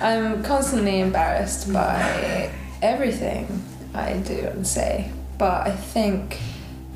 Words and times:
I'm 0.00 0.42
constantly 0.42 1.00
embarrassed 1.00 1.72
by 1.72 2.50
everything 2.80 3.62
I 3.94 4.14
do 4.14 4.46
and 4.46 4.66
say, 4.66 5.12
but 5.38 5.66
I 5.66 5.70
think 5.70 6.38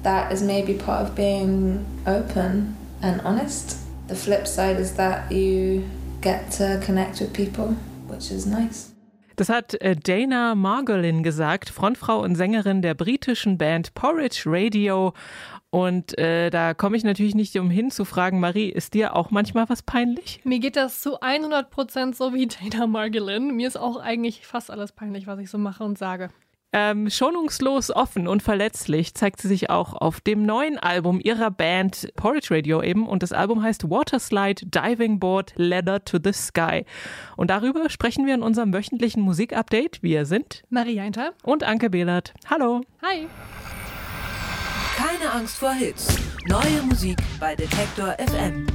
that 0.02 0.32
is 0.32 0.42
maybe 0.42 0.74
part 0.74 1.06
of 1.06 1.14
being 1.14 1.84
open 2.06 2.76
and 3.02 3.20
honest. 3.20 3.78
The 4.08 4.16
flip 4.16 4.46
side 4.46 4.78
is 4.78 4.94
that 4.94 5.30
you 5.30 5.88
get 6.20 6.50
to 6.52 6.80
connect 6.82 7.20
with 7.20 7.32
people, 7.34 7.68
which 8.08 8.30
is 8.30 8.46
nice. 8.46 8.95
Das 9.36 9.50
hat 9.50 9.74
äh, 9.82 9.94
Dana 9.94 10.54
Margolin 10.54 11.22
gesagt, 11.22 11.68
Frontfrau 11.68 12.20
und 12.22 12.36
Sängerin 12.36 12.80
der 12.80 12.94
britischen 12.94 13.58
Band 13.58 13.92
Porridge 13.92 14.44
Radio. 14.46 15.12
Und 15.68 16.16
äh, 16.18 16.48
da 16.48 16.72
komme 16.72 16.96
ich 16.96 17.04
natürlich 17.04 17.34
nicht 17.34 17.54
umhin 17.58 17.90
zu 17.90 18.06
fragen, 18.06 18.40
Marie, 18.40 18.70
ist 18.70 18.94
dir 18.94 19.14
auch 19.14 19.30
manchmal 19.30 19.68
was 19.68 19.82
peinlich? 19.82 20.40
Mir 20.44 20.58
geht 20.58 20.76
das 20.76 21.02
zu 21.02 21.20
100 21.20 21.68
Prozent 21.70 22.16
so 22.16 22.32
wie 22.32 22.46
Dana 22.46 22.86
Margolin. 22.86 23.54
Mir 23.54 23.68
ist 23.68 23.76
auch 23.76 23.98
eigentlich 23.98 24.46
fast 24.46 24.70
alles 24.70 24.92
peinlich, 24.92 25.26
was 25.26 25.38
ich 25.38 25.50
so 25.50 25.58
mache 25.58 25.84
und 25.84 25.98
sage. 25.98 26.30
Ähm, 26.78 27.08
schonungslos 27.08 27.90
offen 27.90 28.28
und 28.28 28.42
verletzlich 28.42 29.14
zeigt 29.14 29.40
sie 29.40 29.48
sich 29.48 29.70
auch 29.70 29.94
auf 29.94 30.20
dem 30.20 30.44
neuen 30.44 30.78
Album 30.78 31.18
ihrer 31.24 31.50
Band 31.50 32.12
Porridge 32.16 32.54
Radio 32.54 32.82
eben 32.82 33.08
und 33.08 33.22
das 33.22 33.32
Album 33.32 33.62
heißt 33.62 33.88
Waterslide 33.88 34.66
Diving 34.66 35.18
Board 35.18 35.54
Ladder 35.56 36.04
to 36.04 36.18
the 36.22 36.34
Sky. 36.34 36.84
Und 37.34 37.48
darüber 37.48 37.88
sprechen 37.88 38.26
wir 38.26 38.34
in 38.34 38.42
unserem 38.42 38.74
wöchentlichen 38.74 39.22
Musikupdate. 39.22 40.02
Wir 40.02 40.26
sind 40.26 40.64
Marie 40.68 41.00
Einter 41.00 41.32
und 41.44 41.64
Anke 41.64 41.88
Behlert. 41.88 42.34
Hallo. 42.50 42.82
Hi. 43.00 43.26
Keine 44.98 45.32
Angst 45.32 45.56
vor 45.56 45.72
Hits. 45.72 46.14
Neue 46.46 46.82
Musik 46.82 47.16
bei 47.40 47.56
Detektor 47.56 48.16
FM. 48.18 48.66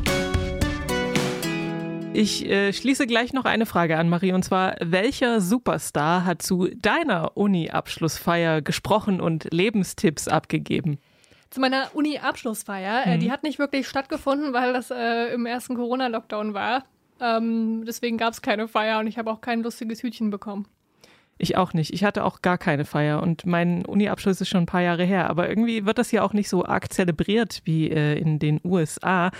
Ich 2.14 2.46
äh, 2.46 2.74
schließe 2.74 3.08
gleich 3.08 3.32
noch 3.32 3.46
eine 3.46 3.66
Frage 3.66 3.98
an, 3.98 4.10
Marie, 4.10 4.34
und 4.34 4.44
zwar, 4.44 4.76
welcher 4.82 5.40
Superstar 5.40 6.26
hat 6.26 6.42
zu 6.42 6.68
deiner 6.76 7.38
Uni-Abschlussfeier 7.38 8.62
gesprochen 8.62 9.22
und 9.22 9.48
Lebenstipps 9.52 10.28
abgegeben? 10.28 11.00
Zu 11.52 11.62
meiner 11.62 11.92
Uni-Abschlussfeier. 11.94 13.06
Äh, 13.06 13.16
mhm. 13.16 13.20
die 13.22 13.32
hat 13.32 13.44
nicht 13.44 13.60
wirklich 13.60 13.88
stattgefunden, 13.88 14.52
weil 14.52 14.74
das 14.74 14.92
äh, 14.92 15.34
im 15.34 15.46
ersten 15.46 15.76
Corona-Lockdown 15.76 16.54
war. 16.54 16.84
Ähm, 17.22 17.86
deswegen 17.86 18.18
gab 18.18 18.34
es 18.34 18.42
keine 18.42 18.68
Feier 18.68 19.00
und 19.00 19.08
ich 19.08 19.18
habe 19.18 19.32
auch 19.32 19.40
kein 19.40 19.64
lustiges 19.64 20.04
Hütchen 20.04 20.32
bekommen. 20.32 20.68
Ich 21.42 21.58
auch 21.58 21.74
nicht. 21.74 21.92
Ich 21.92 22.04
hatte 22.04 22.24
auch 22.24 22.44
gar 22.44 22.60
keine 22.60 22.86
Feier 22.86 23.24
und 23.24 23.48
mein 23.48 23.84
Uni-Abschluss 23.84 24.42
ist 24.42 24.50
schon 24.50 24.64
ein 24.64 24.68
paar 24.68 24.84
Jahre 24.84 25.04
her. 25.04 25.28
Aber 25.28 25.50
irgendwie 25.50 25.88
wird 25.88 25.98
das 25.98 26.12
ja 26.12 26.22
auch 26.22 26.34
nicht 26.34 26.48
so 26.48 26.64
arg 26.64 26.94
zelebriert 26.94 27.62
wie 27.64 27.90
äh, 27.90 28.14
in 28.20 28.38
den 28.38 28.62
USA. 28.64 29.32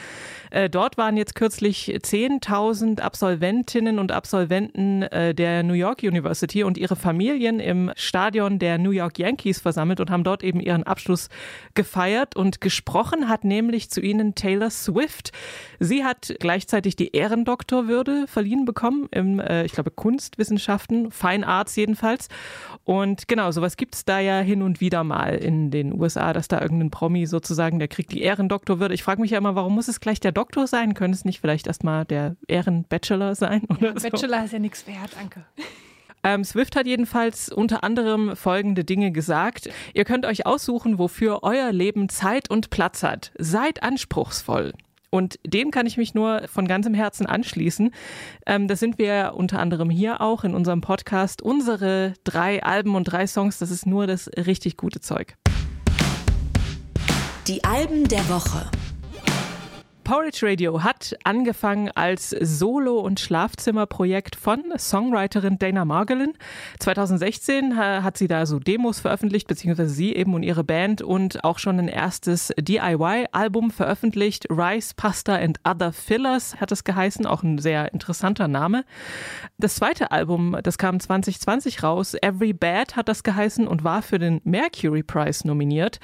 Äh, 0.50 0.68
dort 0.68 0.98
waren 0.98 1.16
jetzt 1.16 1.36
kürzlich 1.36 1.90
10.000 1.90 3.02
Absolventinnen 3.02 4.00
und 4.00 4.12
Absolventen 4.12 5.04
äh, 5.04 5.36
der 5.36 5.62
New 5.62 5.76
York 5.76 6.02
University 6.02 6.64
und 6.64 6.80
ihre 6.80 6.96
Familien 6.96 7.60
im 7.60 7.92
Stadion 7.96 8.58
der 8.58 8.80
New 8.80 8.90
York 8.90 9.20
Yankees 9.20 9.62
versammelt 9.62 10.00
und 10.00 10.10
haben 10.10 10.24
dort 10.24 10.44
eben 10.44 10.60
ihren 10.60 10.82
Abschluss 10.82 11.30
gefeiert. 11.76 12.36
Und 12.36 12.62
gesprochen 12.62 13.30
hat 13.30 13.44
nämlich 13.44 13.92
zu 13.92 14.02
ihnen 14.02 14.34
Taylor 14.34 14.72
Swift. 14.72 15.34
Sie 15.80 16.04
hat 16.04 16.34
gleichzeitig 16.40 16.96
die 16.96 17.16
Ehrendoktorwürde 17.16 18.26
verliehen 18.26 18.66
bekommen 18.66 19.08
im, 19.12 19.40
äh, 19.40 19.66
ich 19.66 19.74
glaube, 19.74 19.92
Kunstwissenschaften, 19.92 21.12
Fine 21.12 21.46
Arts 21.48 21.76
jedenfalls 21.76 21.91
jedenfalls. 21.92 22.30
Und 22.84 23.28
genau, 23.28 23.52
sowas 23.52 23.78
gibt 23.78 23.96
es 23.96 24.06
da 24.06 24.20
ja 24.20 24.40
hin 24.40 24.62
und 24.62 24.82
wieder 24.82 25.04
mal 25.04 25.36
in 25.36 25.72
den 25.72 25.94
USA, 26.00 26.34
dass 26.34 26.48
da 26.48 26.62
irgendein 26.62 26.90
Promi 26.90 27.26
sozusagen, 27.26 27.80
der 27.80 27.88
kriegt 27.88 28.12
die 28.12 28.22
Ehrendoktorwürde. 28.22 28.94
Ich 28.94 29.04
frage 29.04 29.22
mich 29.22 29.32
ja 29.32 29.38
immer, 29.38 29.56
warum 29.56 29.76
muss 29.76 29.88
es 29.88 30.00
gleich 30.00 30.20
der 30.20 30.32
Doktor 30.32 30.68
sein? 30.68 30.94
Könnte 30.94 31.16
es 31.16 31.26
nicht 31.26 31.42
vielleicht 31.42 31.68
erstmal 31.68 32.06
der 32.06 32.36
Ehrenbachelor 32.48 33.36
sein? 33.36 33.64
Oder 33.70 34.00
so? 34.00 34.10
Bachelor 34.10 34.46
ist 34.46 34.54
ja 34.54 34.60
nichts 34.60 34.88
wert, 34.88 35.12
danke. 35.18 35.46
Ähm, 36.24 36.44
Swift 36.44 36.76
hat 36.76 36.86
jedenfalls 36.86 37.50
unter 37.50 37.84
anderem 37.84 38.36
folgende 38.36 38.84
Dinge 38.84 39.12
gesagt. 39.12 39.70
Ihr 39.94 40.06
könnt 40.06 40.26
euch 40.26 40.46
aussuchen, 40.46 41.00
wofür 41.00 41.40
euer 41.42 41.72
Leben 41.72 42.10
Zeit 42.10 42.50
und 42.50 42.70
Platz 42.70 43.02
hat. 43.02 43.32
Seid 43.40 43.82
anspruchsvoll. 43.82 44.74
Und 45.12 45.40
dem 45.46 45.72
kann 45.72 45.86
ich 45.86 45.98
mich 45.98 46.14
nur 46.14 46.48
von 46.48 46.68
ganzem 46.68 46.94
Herzen 46.94 47.26
anschließen. 47.26 47.92
Ähm, 48.48 48.68
das 48.68 48.80
sind 48.80 48.98
wir 48.98 49.34
unter 49.36 49.60
anderem 49.60 49.90
hier 49.90 50.22
auch 50.22 50.46
in 50.46 50.56
unserem 50.56 50.80
Podcast. 50.80 51.42
Unsere 51.42 52.14
drei 52.24 52.64
Alben 52.64 52.96
und 52.96 53.04
drei 53.04 53.28
Songs, 53.28 53.60
das 53.60 53.72
ist 53.72 53.86
nur 53.86 54.08
das 54.08 54.30
richtig 54.38 54.78
gute 54.78 55.02
Zeug. 55.02 55.36
Die 57.48 57.64
Alben 57.66 58.08
der 58.08 58.28
Woche. 58.30 58.70
Porridge 60.12 60.46
Radio 60.46 60.84
hat 60.84 61.16
angefangen 61.24 61.90
als 61.96 62.32
Solo- 62.32 63.00
und 63.00 63.22
Schlafzimmerprojekt 63.22 64.36
von 64.36 64.62
Songwriterin 64.78 65.58
Dana 65.58 65.86
Margolin. 65.86 66.34
2016 66.80 67.78
hat 67.78 68.18
sie 68.18 68.28
da 68.28 68.46
so 68.46 68.60
Demos 68.60 69.00
veröffentlicht, 69.00 69.48
beziehungsweise 69.48 69.90
sie 69.90 70.14
eben 70.14 70.34
und 70.34 70.44
ihre 70.44 70.66
Band 70.66 71.02
und 71.02 71.46
auch 71.46 71.60
schon 71.60 71.80
ein 71.80 71.88
erstes 71.88 72.52
DIY-Album 72.60 73.72
veröffentlicht. 73.72 74.48
Rice, 74.50 74.94
Pasta 74.96 75.36
and 75.38 75.62
Other 75.66 75.94
Fillers 75.94 76.60
hat 76.60 76.74
es 76.74 76.84
geheißen, 76.84 77.26
auch 77.26 77.42
ein 77.42 77.58
sehr 77.58 77.94
interessanter 77.94 78.50
Name. 78.50 78.84
Das 79.60 79.76
zweite 79.76 80.12
Album, 80.12 80.58
das 80.62 80.78
kam 80.78 81.00
2020 81.00 81.84
raus, 81.84 82.18
Every 82.22 82.52
Bad 82.52 82.98
hat 82.98 83.08
das 83.08 83.24
geheißen 83.24 83.66
und 83.66 83.86
war 83.86 84.02
für 84.02 84.20
den 84.20 84.42
Mercury 84.44 85.04
Prize 85.04 85.48
nominiert 85.48 86.02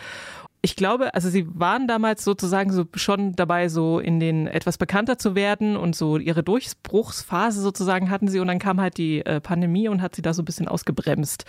ich 0.61 0.75
glaube, 0.75 1.13
also 1.13 1.29
sie 1.29 1.47
waren 1.53 1.87
damals 1.87 2.23
sozusagen 2.23 2.71
so 2.71 2.85
schon 2.95 3.35
dabei, 3.35 3.69
so 3.69 3.99
in 3.99 4.19
den 4.19 4.47
etwas 4.47 4.77
bekannter 4.77 5.17
zu 5.17 5.35
werden 5.35 5.77
und 5.77 5.95
so 5.95 6.17
ihre 6.17 6.43
Durchbruchsphase 6.43 7.61
sozusagen 7.61 8.09
hatten 8.09 8.27
sie 8.27 8.39
und 8.39 8.47
dann 8.47 8.59
kam 8.59 8.81
halt 8.81 8.97
die 8.97 9.25
äh, 9.25 9.39
Pandemie 9.39 9.87
und 9.87 10.01
hat 10.01 10.15
sie 10.15 10.21
da 10.21 10.33
so 10.33 10.41
ein 10.41 10.45
bisschen 10.45 10.67
ausgebremst. 10.67 11.45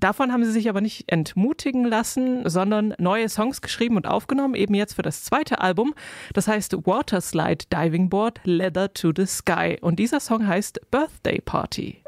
Davon 0.00 0.32
haben 0.32 0.44
sie 0.44 0.52
sich 0.52 0.68
aber 0.68 0.80
nicht 0.80 1.12
entmutigen 1.12 1.84
lassen, 1.84 2.48
sondern 2.48 2.94
neue 2.98 3.28
Songs 3.28 3.60
geschrieben 3.60 3.96
und 3.96 4.06
aufgenommen, 4.06 4.54
eben 4.54 4.74
jetzt 4.74 4.94
für 4.94 5.02
das 5.02 5.24
zweite 5.24 5.60
Album. 5.60 5.94
Das 6.32 6.48
heißt 6.48 6.86
Waterslide 6.86 7.66
Diving 7.70 8.08
Board 8.08 8.40
Leather 8.44 8.92
to 8.94 9.12
the 9.14 9.26
Sky 9.26 9.76
und 9.80 9.98
dieser 9.98 10.20
Song 10.20 10.46
heißt 10.46 10.80
Birthday 10.90 11.40
Party. 11.40 12.02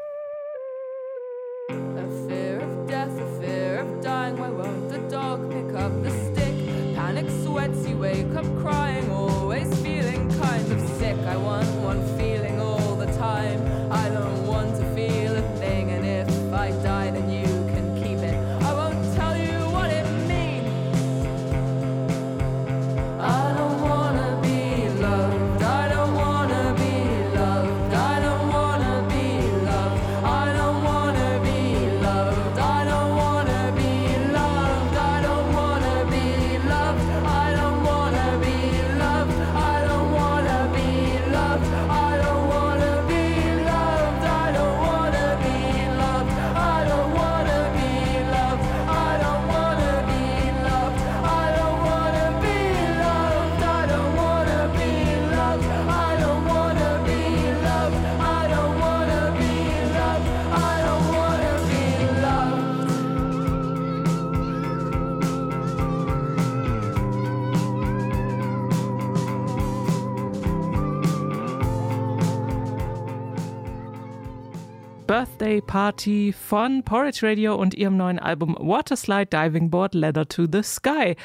Birthday 75.51 75.61
Party 75.61 76.33
von 76.33 76.83
Porridge 76.83 77.27
Radio 77.27 77.55
und 77.55 77.73
ihrem 77.73 77.97
neuen 77.97 78.19
Album 78.19 78.55
Waterslide 78.57 79.25
Diving 79.25 79.69
Board 79.69 79.93
Leather 79.93 80.25
to 80.25 80.45
the 80.49 80.63
Sky. 80.63 81.17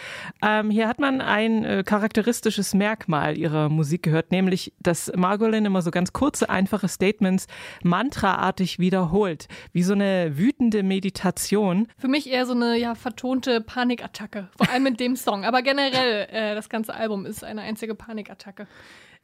Ähm, 0.43 0.71
hier 0.71 0.89
hat 0.89 0.99
man 0.99 1.21
ein 1.21 1.65
äh, 1.65 1.85
charakteristisches 1.85 2.75
Merkmal 2.75 3.39
ihrer 3.39 3.69
Musik 3.69 4.03
gehört, 4.03 4.33
nämlich, 4.33 4.73
dass 4.81 5.13
Margolin 5.15 5.65
immer 5.65 5.81
so 5.81 5.93
ganz 5.93 6.13
kurze, 6.13 6.51
einfache 6.51 6.89
Statements 6.89 7.47
mantraartig 7.85 8.81
wiederholt, 8.81 9.47
wie 9.73 9.85
so 9.85 9.93
eine 9.93 10.37
wütende 10.37 10.83
Meditation. 10.83 11.87
Für 11.97 12.09
mich 12.09 12.29
eher 12.29 12.47
so 12.47 12.55
eine 12.55 12.77
ja, 12.77 12.97
vertonte 12.97 13.61
Panikattacke, 13.61 14.49
vor 14.57 14.69
allem 14.71 14.83
mit 14.83 14.99
dem 14.99 15.15
Song. 15.15 15.45
Aber 15.45 15.63
generell, 15.63 16.27
äh, 16.33 16.57
das 16.57 16.69
ganze 16.69 16.95
Album 16.95 17.27
ist 17.27 17.45
eine 17.45 17.61
einzige 17.61 17.95
Panikattacke. 17.95 18.67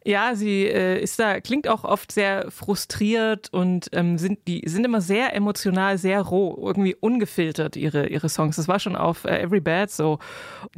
Ja, 0.04 0.34
sie 0.34 0.66
äh, 0.66 1.00
ist 1.00 1.18
da, 1.18 1.40
klingt 1.40 1.68
auch 1.68 1.84
oft 1.84 2.10
sehr 2.10 2.50
frustriert 2.50 3.48
und 3.52 3.88
ähm, 3.92 4.18
sind, 4.18 4.40
die 4.48 4.62
sind 4.66 4.84
immer 4.84 5.00
sehr 5.00 5.34
emotional, 5.34 5.96
sehr 5.96 6.20
roh, 6.22 6.60
irgendwie 6.66 6.96
ungefiltert, 6.96 7.76
ihre, 7.76 8.08
ihre 8.08 8.28
Songs. 8.28 8.56
Das 8.56 8.66
war 8.66 8.80
schon 8.80 8.96
auf 8.96 9.24
äh, 9.24 9.42
Every 9.42 9.60
Bad 9.60 9.90
so. 9.90 10.18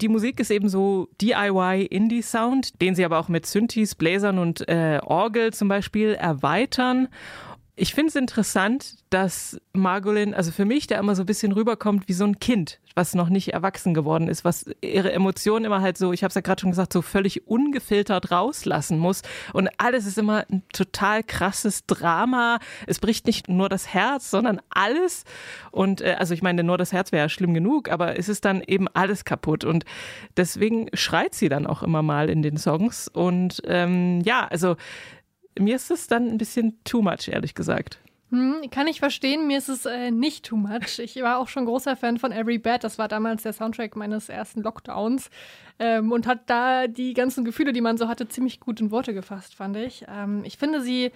Die 0.00 0.09
Musik 0.09 0.41
ist 0.41 0.50
eben 0.50 0.69
so 0.69 1.09
DIY-Indie-Sound, 1.23 2.81
den 2.82 2.94
sie 2.94 3.05
aber 3.05 3.19
auch 3.19 3.29
mit 3.29 3.47
Synthes, 3.47 3.94
Bläsern 3.94 4.38
und 4.38 4.69
äh, 4.69 5.00
Orgel 5.03 5.53
zum 5.53 5.69
Beispiel 5.69 6.15
erweitern. 6.15 7.09
Ich 7.76 7.93
finde 7.93 8.11
es 8.11 8.15
interessant, 8.15 8.99
dass 9.11 9.61
Margolin, 9.73 10.32
also 10.32 10.53
für 10.53 10.65
mich, 10.65 10.87
der 10.87 11.00
immer 11.00 11.17
so 11.17 11.25
ein 11.25 11.26
bisschen 11.26 11.50
rüberkommt 11.50 12.06
wie 12.06 12.12
so 12.12 12.25
ein 12.25 12.38
Kind, 12.38 12.79
was 12.94 13.17
noch 13.17 13.29
nicht 13.29 13.53
erwachsen 13.53 13.94
geworden 13.94 14.29
ist, 14.29 14.44
was 14.44 14.67
ihre 14.81 15.11
Emotionen 15.11 15.65
immer 15.65 15.81
halt 15.81 15.99
so, 15.99 16.12
ich 16.12 16.23
habe 16.23 16.29
es 16.29 16.37
ja 16.37 16.41
gerade 16.41 16.61
schon 16.61 16.71
gesagt, 16.71 16.93
so 16.93 17.03
völlig 17.03 17.49
ungefiltert 17.49 18.31
rauslassen 18.31 19.00
muss. 19.00 19.23
Und 19.53 19.69
alles 19.79 20.06
ist 20.06 20.19
immer 20.19 20.44
ein 20.49 20.62
total 20.73 21.25
krasses 21.25 21.85
Drama. 21.87 22.61
Es 22.87 23.00
bricht 23.00 23.26
nicht 23.26 23.49
nur 23.49 23.69
das 23.69 23.93
Herz, 23.93 24.31
sondern 24.31 24.61
alles. 24.70 25.25
Und 25.73 26.00
äh, 26.00 26.15
also 26.17 26.32
ich 26.32 26.43
meine, 26.43 26.62
nur 26.62 26.79
das 26.79 26.93
Herz 26.93 27.11
wäre 27.11 27.25
ja 27.25 27.29
schlimm 27.29 27.55
genug, 27.55 27.91
aber 27.91 28.17
es 28.17 28.29
ist 28.29 28.44
dann 28.44 28.62
eben 28.62 28.87
alles 28.94 29.25
kaputt. 29.25 29.65
Und 29.65 29.85
deswegen 30.37 30.91
schreit 30.94 31.35
sie 31.35 31.49
dann 31.49 31.67
auch 31.67 31.82
immer 31.82 32.03
mal 32.03 32.31
in 32.31 32.43
den 32.43 32.56
Songs. 32.56 33.09
Und 33.09 33.62
ähm, 33.67 34.20
ja, 34.20 34.47
also 34.47 34.77
mir 35.59 35.77
ist 35.77 35.91
es 35.91 36.06
dann 36.06 36.29
ein 36.29 36.39
bisschen 36.39 36.79
too 36.85 37.03
much, 37.03 37.29
ehrlich 37.29 37.55
gesagt. 37.55 37.99
Hm, 38.31 38.69
kann 38.71 38.89
ich 38.89 38.99
verstehen, 38.99 39.47
mir 39.47 39.59
ist 39.59 39.69
es 39.69 39.87
äh, 39.87 40.11
nicht 40.11 40.47
too 40.47 40.56
much. 40.56 40.99
Ich 40.99 41.17
war 41.23 41.39
auch 41.39 41.49
schon 41.49 41.67
großer 41.67 41.95
Fan 41.95 42.19
von 42.19 42.33
Every 42.33 42.59
Bad. 42.59 42.83
Das 42.83 42.99
war 42.99 43.06
damals 43.06 43.45
der 43.45 43.53
Soundtrack 43.53 43.95
meines 43.97 44.29
ersten 44.29 44.62
Lockdowns 44.62 45.31
ähm, 45.79 46.11
und 46.11 46.27
hat 46.27 46.51
da 46.51 46.89
die 46.89 47.15
ganzen 47.15 47.45
Gefühle, 47.45 47.73
die 47.73 47.81
man 47.81 47.97
so 47.97 48.09
hatte, 48.09 48.27
ziemlich 48.27 48.61
gut 48.61 48.81
in 48.81 48.91
Worte 48.91 49.15
gefasst, 49.15 49.55
fand 49.55 49.77
ich. 49.77 50.05
Ähm, 50.09 50.43
ich 50.45 50.59
finde, 50.59 50.81
sie 50.81 51.12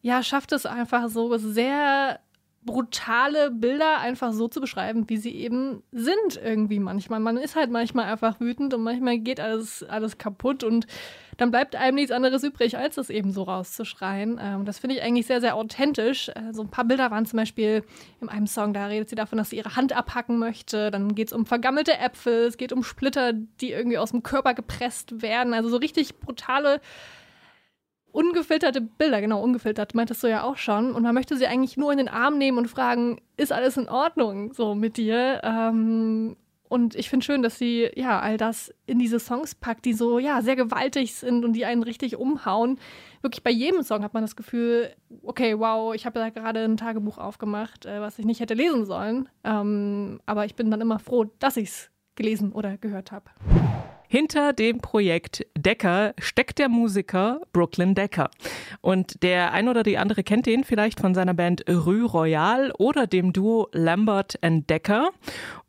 ja, 0.00 0.22
schafft 0.22 0.52
es 0.52 0.66
einfach 0.66 1.08
so 1.08 1.36
sehr 1.36 2.20
brutale 2.68 3.50
Bilder 3.50 3.98
einfach 3.98 4.34
so 4.34 4.46
zu 4.46 4.60
beschreiben, 4.60 5.08
wie 5.08 5.16
sie 5.16 5.34
eben 5.34 5.82
sind 5.90 6.36
irgendwie 6.36 6.78
manchmal. 6.78 7.18
Man 7.18 7.38
ist 7.38 7.56
halt 7.56 7.70
manchmal 7.70 8.04
einfach 8.04 8.40
wütend 8.40 8.74
und 8.74 8.82
manchmal 8.82 9.16
geht 9.16 9.40
alles, 9.40 9.82
alles 9.84 10.18
kaputt 10.18 10.64
und 10.64 10.86
dann 11.38 11.50
bleibt 11.50 11.76
einem 11.76 11.94
nichts 11.94 12.10
anderes 12.10 12.44
übrig, 12.44 12.76
als 12.76 12.96
das 12.96 13.08
eben 13.08 13.32
so 13.32 13.44
rauszuschreien. 13.44 14.38
Ähm, 14.42 14.66
das 14.66 14.80
finde 14.80 14.96
ich 14.96 15.02
eigentlich 15.02 15.26
sehr, 15.26 15.40
sehr 15.40 15.56
authentisch. 15.56 16.28
Äh, 16.28 16.52
so 16.52 16.60
ein 16.60 16.68
paar 16.68 16.84
Bilder 16.84 17.10
waren 17.10 17.24
zum 17.24 17.38
Beispiel 17.38 17.84
in 18.20 18.28
einem 18.28 18.46
Song, 18.46 18.74
da 18.74 18.84
redet 18.84 19.08
sie 19.08 19.16
davon, 19.16 19.38
dass 19.38 19.48
sie 19.48 19.56
ihre 19.56 19.74
Hand 19.74 19.96
abhacken 19.96 20.36
möchte. 20.38 20.90
Dann 20.90 21.14
geht 21.14 21.28
es 21.28 21.32
um 21.32 21.46
vergammelte 21.46 21.96
Äpfel, 21.96 22.48
es 22.48 22.58
geht 22.58 22.74
um 22.74 22.82
Splitter, 22.82 23.32
die 23.32 23.70
irgendwie 23.70 23.96
aus 23.96 24.10
dem 24.10 24.22
Körper 24.22 24.52
gepresst 24.52 25.22
werden. 25.22 25.54
Also 25.54 25.70
so 25.70 25.78
richtig 25.78 26.20
brutale 26.20 26.82
ungefilterte 28.12 28.80
Bilder, 28.80 29.20
genau, 29.20 29.42
ungefiltert, 29.42 29.94
meintest 29.94 30.22
du 30.22 30.28
ja 30.28 30.42
auch 30.42 30.56
schon. 30.56 30.94
Und 30.94 31.02
man 31.02 31.14
möchte 31.14 31.36
sie 31.36 31.46
eigentlich 31.46 31.76
nur 31.76 31.92
in 31.92 31.98
den 31.98 32.08
Arm 32.08 32.38
nehmen 32.38 32.58
und 32.58 32.68
fragen, 32.68 33.20
ist 33.36 33.52
alles 33.52 33.76
in 33.76 33.88
Ordnung 33.88 34.52
so 34.52 34.74
mit 34.74 34.96
dir? 34.96 35.40
Ähm, 35.44 36.36
und 36.68 36.94
ich 36.94 37.08
finde 37.08 37.24
schön, 37.24 37.42
dass 37.42 37.58
sie 37.58 37.88
ja 37.94 38.20
all 38.20 38.36
das 38.36 38.74
in 38.86 38.98
diese 38.98 39.18
Songs 39.18 39.54
packt, 39.54 39.84
die 39.84 39.94
so 39.94 40.18
ja 40.18 40.42
sehr 40.42 40.56
gewaltig 40.56 41.14
sind 41.14 41.44
und 41.44 41.54
die 41.54 41.64
einen 41.64 41.82
richtig 41.82 42.16
umhauen. 42.16 42.78
Wirklich 43.22 43.42
bei 43.42 43.50
jedem 43.50 43.82
Song 43.82 44.04
hat 44.04 44.14
man 44.14 44.22
das 44.22 44.36
Gefühl, 44.36 44.90
okay, 45.22 45.58
wow, 45.58 45.94
ich 45.94 46.04
habe 46.04 46.18
da 46.18 46.28
gerade 46.28 46.64
ein 46.64 46.76
Tagebuch 46.76 47.18
aufgemacht, 47.18 47.86
äh, 47.86 48.00
was 48.00 48.18
ich 48.18 48.26
nicht 48.26 48.40
hätte 48.40 48.54
lesen 48.54 48.84
sollen. 48.84 49.28
Ähm, 49.44 50.20
aber 50.26 50.44
ich 50.44 50.54
bin 50.54 50.70
dann 50.70 50.80
immer 50.80 50.98
froh, 50.98 51.24
dass 51.38 51.56
ich 51.56 51.70
es 51.70 51.90
gelesen 52.16 52.52
oder 52.52 52.76
gehört 52.76 53.12
habe. 53.12 53.30
Hinter 54.10 54.54
dem 54.54 54.78
Projekt 54.78 55.44
Decker 55.56 56.14
steckt 56.18 56.58
der 56.58 56.70
Musiker 56.70 57.42
Brooklyn 57.52 57.94
Decker. 57.94 58.30
Und 58.80 59.22
der 59.22 59.52
ein 59.52 59.68
oder 59.68 59.82
die 59.82 59.98
andere 59.98 60.22
kennt 60.22 60.46
ihn 60.46 60.64
vielleicht 60.64 60.98
von 60.98 61.14
seiner 61.14 61.34
Band 61.34 61.68
Rue 61.68 62.04
Royale 62.04 62.72
oder 62.78 63.06
dem 63.06 63.34
Duo 63.34 63.68
Lambert 63.72 64.42
and 64.42 64.70
Decker. 64.70 65.10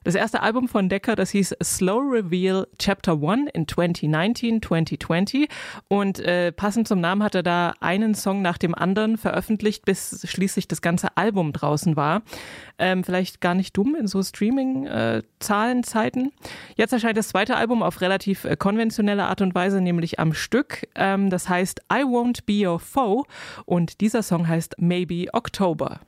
Das 0.06 0.16
erste 0.16 0.42
Album 0.42 0.70
von 0.70 0.88
Decker, 0.88 1.18
das 1.18 1.32
hieß 1.32 1.58
Slow 1.62 2.00
Reveal 2.00 2.66
Chapter 2.78 3.22
1 3.22 3.50
in 3.54 3.68
2019, 3.68 4.62
2020. 4.62 5.50
Und 5.90 6.22
äh, 6.22 6.54
passend 6.54 6.88
zum 6.88 7.02
Namen 7.02 7.22
hat 7.22 7.36
er 7.36 7.44
da 7.44 7.74
einen 7.82 8.16
Song 8.16 8.42
nach 8.42 8.58
dem 8.58 8.74
anderen 8.74 9.18
veröffentlicht, 9.18 9.84
bis 9.84 10.26
schließlich 10.26 10.70
das 10.70 10.82
ganze 10.82 11.18
Album 11.18 11.52
draußen 11.52 11.98
war. 11.98 12.22
Ähm, 12.78 13.04
vielleicht 13.04 13.42
gar 13.42 13.56
nicht 13.56 13.76
dumm 13.76 13.94
in 14.00 14.08
so 14.08 14.24
Streaming-Zahlenzeiten. 14.24 16.28
Äh, 16.28 16.32
Jetzt 16.78 16.94
erscheint 16.94 17.18
das 17.18 17.28
zweite 17.28 17.58
Album 17.58 17.84
auf 17.84 18.00
relativ 18.00 18.29
äh, 18.34 18.56
konventionelle 18.58 19.26
Art 19.26 19.42
und 19.42 19.56
Weise, 19.56 19.82
nämlich 19.82 20.20
am 20.20 20.34
Stück. 20.34 20.88
Ähm, 20.96 21.30
das 21.30 21.50
heißt 21.50 21.82
I 21.92 22.04
Won't 22.04 22.46
Be 22.46 22.68
Your 22.68 22.80
Foe 22.80 23.24
und 23.66 24.02
dieser 24.02 24.24
Song 24.24 24.48
heißt 24.48 24.76
Maybe 24.80 25.28
October. 25.34 26.00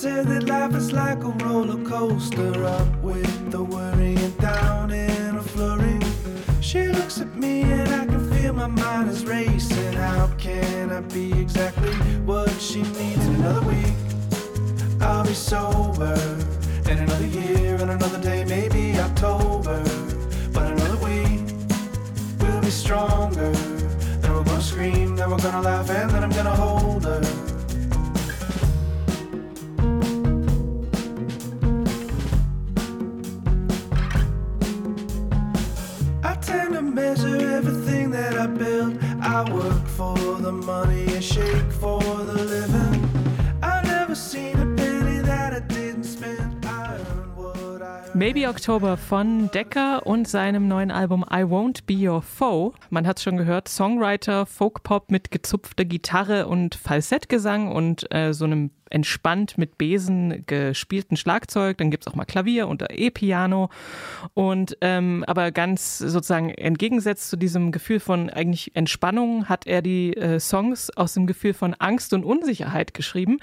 said 0.00 0.26
that 0.28 0.44
life 0.44 0.74
is 0.74 0.92
like 0.92 1.22
a 1.24 1.30
roller 1.44 1.76
coaster 1.84 2.64
up 2.64 2.88
with 3.02 3.50
the 3.50 3.62
worry 3.62 4.19
my 8.60 8.66
mind 8.66 9.08
is 9.08 9.24
racing. 9.24 9.94
How 9.94 10.26
can 10.36 10.90
I 10.90 11.00
be 11.00 11.32
exactly 11.40 11.92
what 12.26 12.50
she 12.60 12.82
needs 12.82 13.26
in 13.26 13.36
another 13.36 13.66
week? 13.66 13.94
I'll 15.00 15.24
be 15.24 15.32
sober 15.32 16.14
in 16.90 16.98
another 16.98 17.26
year 17.26 17.76
and 17.76 17.90
another 17.90 18.20
day, 18.20 18.44
maybe 18.44 18.98
October. 18.98 19.82
But 20.52 20.72
another 20.72 20.98
week, 21.02 21.40
we'll 22.40 22.60
be 22.60 22.70
stronger. 22.70 23.50
Then 24.20 24.34
we're 24.34 24.44
gonna 24.44 24.60
scream, 24.60 25.16
then 25.16 25.30
we're 25.30 25.38
gonna 25.38 25.62
laugh, 25.62 25.88
and 25.88 26.10
then 26.10 26.22
I'm 26.22 26.30
gonna 26.30 26.54
hold 26.54 27.04
her. 27.04 27.49
Maybe 48.20 48.46
October 48.46 48.98
von 48.98 49.50
Decker 49.50 50.06
und 50.06 50.28
seinem 50.28 50.68
neuen 50.68 50.90
Album 50.90 51.24
I 51.30 51.42
Won't 51.42 51.86
Be 51.86 51.94
Your 52.06 52.20
Foe. 52.20 52.74
Man 52.90 53.06
hat 53.06 53.16
es 53.16 53.22
schon 53.22 53.38
gehört, 53.38 53.66
Songwriter, 53.66 54.44
Folkpop 54.44 55.10
mit 55.10 55.30
gezupfter 55.30 55.86
Gitarre 55.86 56.46
und 56.46 56.74
Falsettgesang 56.74 57.72
und 57.72 58.12
äh, 58.14 58.34
so 58.34 58.44
einem 58.44 58.72
entspannt 58.90 59.56
mit 59.56 59.78
Besen 59.78 60.44
gespielten 60.46 61.16
Schlagzeug. 61.16 61.78
Dann 61.78 61.90
gibt's 61.90 62.08
auch 62.08 62.14
mal 62.14 62.24
Klavier 62.24 62.68
und 62.68 62.84
E-Piano. 62.90 63.70
Und 64.34 64.76
ähm, 64.80 65.24
aber 65.26 65.52
ganz 65.52 65.98
sozusagen 65.98 66.50
entgegensetzt 66.50 67.30
zu 67.30 67.36
diesem 67.36 67.72
Gefühl 67.72 68.00
von 68.00 68.28
eigentlich 68.30 68.74
Entspannung 68.74 69.48
hat 69.48 69.66
er 69.66 69.80
die 69.80 70.16
äh, 70.16 70.40
Songs 70.40 70.90
aus 70.96 71.14
dem 71.14 71.26
Gefühl 71.26 71.54
von 71.54 71.74
Angst 71.74 72.12
und 72.12 72.24
Unsicherheit 72.24 72.92
geschrieben. 72.92 73.38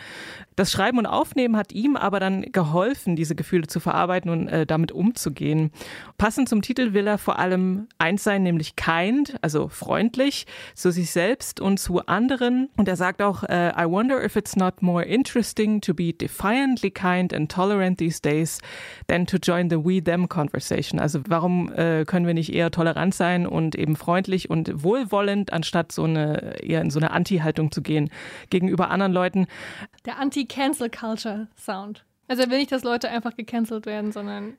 Das 0.55 0.71
Schreiben 0.71 0.97
und 0.97 1.05
Aufnehmen 1.05 1.55
hat 1.55 1.71
ihm 1.71 1.95
aber 1.95 2.19
dann 2.19 2.41
geholfen, 2.51 3.15
diese 3.15 3.35
Gefühle 3.35 3.67
zu 3.67 3.79
verarbeiten 3.79 4.29
und 4.29 4.47
äh, 4.49 4.65
damit 4.65 4.91
umzugehen. 4.91 5.71
Passend 6.17 6.49
zum 6.49 6.61
Titel 6.61 6.93
will 6.93 7.07
er 7.07 7.17
vor 7.17 7.39
allem 7.39 7.87
eins 7.99 8.23
sein, 8.23 8.43
nämlich 8.43 8.75
kind, 8.75 9.35
also 9.41 9.69
freundlich 9.69 10.45
zu 10.73 10.91
sich 10.91 11.11
selbst 11.11 11.61
und 11.61 11.79
zu 11.79 12.05
anderen. 12.05 12.69
Und 12.75 12.87
er 12.87 12.95
sagt 12.95 13.21
auch, 13.21 13.43
äh, 13.43 13.69
I 13.69 13.85
wonder 13.89 14.23
if 14.23 14.35
it's 14.35 14.55
not 14.55 14.81
more 14.81 15.05
interesting 15.05 15.36
interesting 15.37 15.81
to 15.81 15.93
be 15.93 16.11
defiantly 16.11 16.89
kind 16.89 17.31
and 17.31 17.49
tolerant 17.51 17.99
these 17.99 18.19
days 18.19 18.59
than 19.05 19.27
to 19.27 19.37
join 19.37 19.69
the 19.69 19.77
we-them 19.77 20.27
conversation. 20.27 20.99
Also 20.99 21.21
warum 21.27 21.71
äh, 21.73 22.05
können 22.05 22.25
wir 22.25 22.33
nicht 22.33 22.51
eher 22.51 22.71
tolerant 22.71 23.13
sein 23.13 23.45
und 23.45 23.75
eben 23.75 23.95
freundlich 23.95 24.49
und 24.49 24.83
wohlwollend, 24.83 25.53
anstatt 25.53 25.91
so 25.91 26.05
eine 26.05 26.59
eher 26.63 26.81
in 26.81 26.89
so 26.89 26.99
eine 26.99 27.11
Anti-Haltung 27.11 27.71
zu 27.71 27.83
gehen 27.83 28.09
gegenüber 28.49 28.89
anderen 28.89 29.13
Leuten? 29.13 29.45
Der 30.07 30.17
Anti-Cancel-Culture-Sound. 30.17 32.03
Also 32.27 32.43
er 32.43 32.49
will 32.49 32.57
nicht, 32.57 32.71
dass 32.71 32.83
Leute 32.83 33.09
einfach 33.09 33.35
gecancelt 33.35 33.85
werden, 33.85 34.11
sondern 34.11 34.57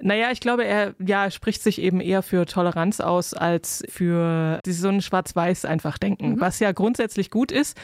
naja, 0.00 0.32
ich 0.32 0.40
glaube, 0.40 0.64
er 0.64 0.94
ja, 0.98 1.30
spricht 1.30 1.62
sich 1.62 1.80
eben 1.80 2.00
eher 2.00 2.22
für 2.22 2.46
Toleranz 2.46 3.00
aus 3.00 3.32
als 3.32 3.84
für 3.88 4.58
so 4.66 4.88
ein 4.88 5.00
Schwarz-Weiß 5.00 5.66
einfach 5.66 5.98
denken, 5.98 6.30
mhm. 6.30 6.40
was 6.40 6.58
ja 6.58 6.72
grundsätzlich 6.72 7.30
gut 7.30 7.52
ist. 7.52 7.78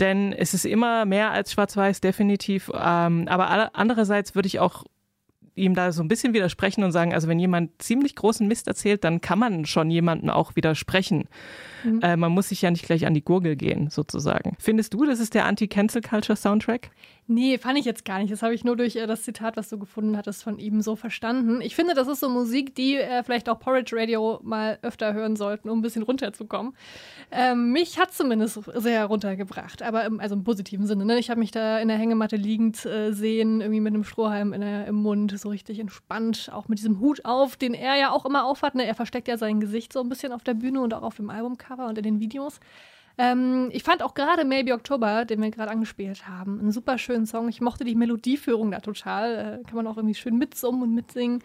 Denn 0.00 0.32
es 0.32 0.54
ist 0.54 0.64
immer 0.64 1.04
mehr 1.04 1.30
als 1.30 1.52
schwarz-weiß, 1.52 2.00
definitiv. 2.00 2.70
Ähm, 2.74 3.28
aber 3.28 3.74
andererseits 3.74 4.34
würde 4.34 4.46
ich 4.46 4.58
auch 4.58 4.84
ihm 5.54 5.74
da 5.74 5.92
so 5.92 6.02
ein 6.02 6.08
bisschen 6.08 6.32
widersprechen 6.32 6.82
und 6.82 6.92
sagen, 6.92 7.12
also 7.12 7.28
wenn 7.28 7.38
jemand 7.38 7.82
ziemlich 7.82 8.16
großen 8.16 8.46
Mist 8.48 8.68
erzählt, 8.68 9.04
dann 9.04 9.20
kann 9.20 9.38
man 9.38 9.66
schon 9.66 9.90
jemanden 9.90 10.30
auch 10.30 10.56
widersprechen. 10.56 11.28
Mhm. 11.84 12.00
Äh, 12.00 12.16
man 12.16 12.32
muss 12.32 12.48
sich 12.48 12.62
ja 12.62 12.70
nicht 12.70 12.86
gleich 12.86 13.06
an 13.06 13.14
die 13.14 13.24
Gurgel 13.24 13.56
gehen, 13.56 13.90
sozusagen. 13.90 14.56
Findest 14.58 14.94
du, 14.94 15.04
das 15.04 15.20
ist 15.20 15.34
der 15.34 15.44
Anti-Cancel-Culture-Soundtrack? 15.44 16.90
Nee, 17.28 17.56
fand 17.56 17.78
ich 17.78 17.84
jetzt 17.84 18.04
gar 18.04 18.18
nicht. 18.18 18.32
Das 18.32 18.42
habe 18.42 18.52
ich 18.52 18.64
nur 18.64 18.76
durch 18.76 18.96
äh, 18.96 19.06
das 19.06 19.22
Zitat, 19.22 19.56
was 19.56 19.68
du 19.68 19.78
gefunden 19.78 20.16
hattest, 20.16 20.42
von 20.42 20.58
ihm 20.58 20.80
so 20.80 20.96
verstanden. 20.96 21.60
Ich 21.60 21.76
finde, 21.76 21.94
das 21.94 22.08
ist 22.08 22.18
so 22.18 22.28
Musik, 22.28 22.74
die 22.74 22.96
äh, 22.96 23.22
vielleicht 23.22 23.48
auch 23.48 23.60
Porridge 23.60 23.96
Radio 23.96 24.40
mal 24.42 24.78
öfter 24.82 25.14
hören 25.14 25.36
sollten, 25.36 25.70
um 25.70 25.78
ein 25.78 25.82
bisschen 25.82 26.02
runterzukommen. 26.02 26.74
Ähm, 27.30 27.70
mich 27.70 27.98
hat 28.00 28.12
zumindest 28.12 28.58
sehr 28.74 29.06
runtergebracht, 29.06 29.82
aber 29.82 30.04
im, 30.04 30.18
also 30.18 30.34
im 30.34 30.42
positiven 30.42 30.86
Sinne. 30.86 31.04
Ne? 31.04 31.18
Ich 31.18 31.30
habe 31.30 31.38
mich 31.38 31.52
da 31.52 31.78
in 31.78 31.86
der 31.86 31.96
Hängematte 31.96 32.34
liegend 32.34 32.84
äh, 32.84 33.12
sehen, 33.12 33.60
irgendwie 33.60 33.80
mit 33.80 33.94
einem 33.94 34.04
Strohhalm 34.04 34.50
der, 34.50 34.86
im 34.86 34.96
Mund, 34.96 35.38
so 35.38 35.48
richtig 35.48 35.78
entspannt, 35.78 36.50
auch 36.52 36.66
mit 36.66 36.80
diesem 36.80 36.98
Hut 36.98 37.24
auf, 37.24 37.56
den 37.56 37.72
er 37.72 37.94
ja 37.96 38.10
auch 38.10 38.26
immer 38.26 38.44
aufhat. 38.44 38.74
Ne? 38.74 38.84
Er 38.84 38.96
versteckt 38.96 39.28
ja 39.28 39.38
sein 39.38 39.60
Gesicht 39.60 39.92
so 39.92 40.00
ein 40.00 40.08
bisschen 40.08 40.32
auf 40.32 40.42
der 40.42 40.54
Bühne 40.54 40.80
und 40.80 40.92
auch 40.92 41.02
auf 41.02 41.16
dem 41.16 41.30
Albumcover 41.30 41.86
und 41.86 41.98
in 41.98 42.04
den 42.04 42.20
Videos. 42.20 42.58
Ähm, 43.22 43.68
ich 43.70 43.84
fand 43.84 44.02
auch 44.02 44.14
gerade 44.14 44.44
Maybe 44.44 44.72
October, 44.72 45.24
den 45.24 45.40
wir 45.40 45.52
gerade 45.52 45.70
angespielt 45.70 46.26
haben, 46.26 46.58
einen 46.58 46.72
super 46.72 46.98
schönen 46.98 47.24
Song. 47.24 47.48
Ich 47.48 47.60
mochte 47.60 47.84
die 47.84 47.94
Melodieführung 47.94 48.72
da 48.72 48.80
total. 48.80 49.60
Äh, 49.62 49.64
kann 49.64 49.76
man 49.76 49.86
auch 49.86 49.96
irgendwie 49.96 50.16
schön 50.16 50.38
mitsummen 50.38 50.82
und 50.82 50.92
mitsingen. 50.92 51.38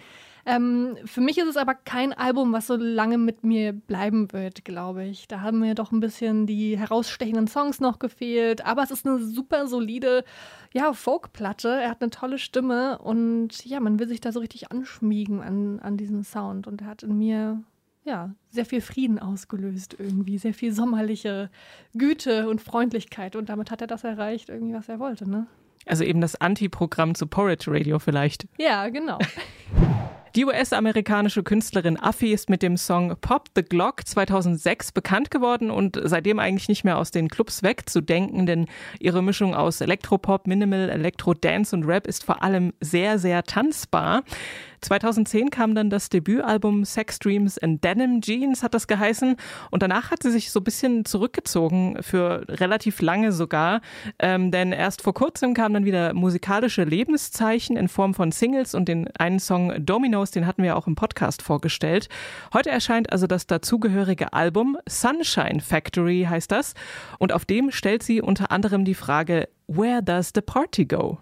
Ähm, 0.47 0.97
für 1.05 1.21
mich 1.21 1.37
ist 1.37 1.47
es 1.47 1.55
aber 1.55 1.75
kein 1.75 2.13
Album, 2.13 2.51
was 2.51 2.65
so 2.65 2.77
lange 2.77 3.19
mit 3.19 3.43
mir 3.43 3.73
bleiben 3.73 4.33
wird, 4.33 4.65
glaube 4.65 5.03
ich. 5.03 5.27
Da 5.27 5.41
haben 5.41 5.59
mir 5.59 5.75
doch 5.75 5.91
ein 5.91 5.99
bisschen 5.99 6.47
die 6.47 6.75
herausstechenden 6.75 7.47
Songs 7.47 7.79
noch 7.79 7.99
gefehlt. 7.99 8.65
Aber 8.65 8.81
es 8.81 8.89
ist 8.89 9.05
eine 9.05 9.19
super 9.19 9.67
solide 9.67 10.23
ja, 10.73 10.93
Folkplatte. 10.93 11.69
Er 11.69 11.91
hat 11.91 12.01
eine 12.01 12.09
tolle 12.09 12.39
Stimme 12.39 12.97
und 12.97 13.63
ja, 13.65 13.79
man 13.79 13.99
will 13.99 14.07
sich 14.07 14.19
da 14.19 14.31
so 14.31 14.39
richtig 14.39 14.71
anschmiegen 14.71 15.41
an, 15.41 15.79
an 15.79 15.95
diesen 15.95 16.23
Sound. 16.23 16.65
Und 16.65 16.81
er 16.81 16.87
hat 16.87 17.03
in 17.03 17.19
mir 17.19 17.61
ja, 18.07 18.33
sehr 18.49 18.65
viel 18.65 18.81
Frieden 18.81 19.19
ausgelöst 19.19 19.95
irgendwie, 19.99 20.37
sehr 20.37 20.53
viel 20.53 20.71
sommerliche 20.71 21.49
Güte 21.93 22.49
und 22.49 22.61
Freundlichkeit 22.61 23.35
und 23.35 23.49
damit 23.49 23.69
hat 23.69 23.81
er 23.81 23.87
das 23.87 24.03
erreicht, 24.03 24.49
irgendwie 24.49 24.73
was 24.73 24.89
er 24.89 24.99
wollte, 24.99 25.29
ne? 25.29 25.47
Also 25.85 26.03
eben 26.03 26.19
das 26.19 26.35
Anti-Programm 26.35 27.15
zu 27.15 27.27
Porridge 27.27 27.71
Radio 27.71 27.99
vielleicht. 27.99 28.47
Ja, 28.57 28.89
genau. 28.89 29.19
Die 30.37 30.45
US-amerikanische 30.45 31.41
Künstlerin 31.41 31.97
Affi 31.97 32.31
ist 32.31 32.47
mit 32.47 32.61
dem 32.61 32.77
Song 32.77 33.15
Pop 33.21 33.45
the 33.55 33.63
Glock 33.63 34.05
2006 34.05 34.91
bekannt 34.91 35.31
geworden 35.31 35.71
und 35.71 35.99
seitdem 36.03 36.37
eigentlich 36.37 36.69
nicht 36.69 36.83
mehr 36.83 36.99
aus 36.99 37.09
den 37.09 37.27
Clubs 37.27 37.63
wegzudenken, 37.63 38.45
denn 38.45 38.67
ihre 38.99 39.23
Mischung 39.23 39.55
aus 39.55 39.81
Elektropop, 39.81 40.45
Minimal, 40.45 40.91
Elektro, 40.91 41.33
Dance 41.33 41.75
und 41.75 41.85
Rap 41.85 42.05
ist 42.05 42.23
vor 42.23 42.43
allem 42.43 42.71
sehr, 42.79 43.17
sehr 43.17 43.41
tanzbar. 43.43 44.21
2010 44.81 45.49
kam 45.49 45.75
dann 45.75 45.89
das 45.89 46.09
Debütalbum 46.09 46.85
Sex 46.85 47.19
Dreams 47.19 47.57
and 47.57 47.83
Denim 47.83 48.21
Jeans, 48.21 48.63
hat 48.63 48.73
das 48.73 48.87
geheißen. 48.87 49.35
Und 49.71 49.83
danach 49.83 50.11
hat 50.11 50.23
sie 50.23 50.31
sich 50.31 50.51
so 50.51 50.59
ein 50.59 50.63
bisschen 50.63 51.05
zurückgezogen, 51.05 51.97
für 52.01 52.45
relativ 52.47 53.01
lange 53.01 53.31
sogar. 53.31 53.81
Ähm, 54.19 54.51
denn 54.51 54.71
erst 54.71 55.01
vor 55.01 55.13
kurzem 55.13 55.53
kamen 55.53 55.73
dann 55.73 55.85
wieder 55.85 56.13
musikalische 56.13 56.83
Lebenszeichen 56.83 57.77
in 57.77 57.87
Form 57.87 58.13
von 58.13 58.31
Singles 58.31 58.75
und 58.75 58.87
den 58.87 59.07
einen 59.17 59.39
Song 59.39 59.73
Dominoes, 59.85 60.31
den 60.31 60.45
hatten 60.45 60.63
wir 60.63 60.77
auch 60.77 60.87
im 60.87 60.95
Podcast 60.95 61.41
vorgestellt. 61.41 62.09
Heute 62.53 62.69
erscheint 62.69 63.11
also 63.11 63.27
das 63.27 63.47
dazugehörige 63.47 64.33
Album 64.33 64.77
Sunshine 64.87 65.59
Factory 65.59 66.27
heißt 66.29 66.51
das. 66.51 66.73
Und 67.19 67.33
auf 67.33 67.45
dem 67.45 67.71
stellt 67.71 68.03
sie 68.03 68.21
unter 68.21 68.51
anderem 68.51 68.85
die 68.85 68.95
Frage, 68.95 69.49
Where 69.67 70.01
does 70.01 70.31
the 70.33 70.41
party 70.41 70.85
go? 70.85 71.17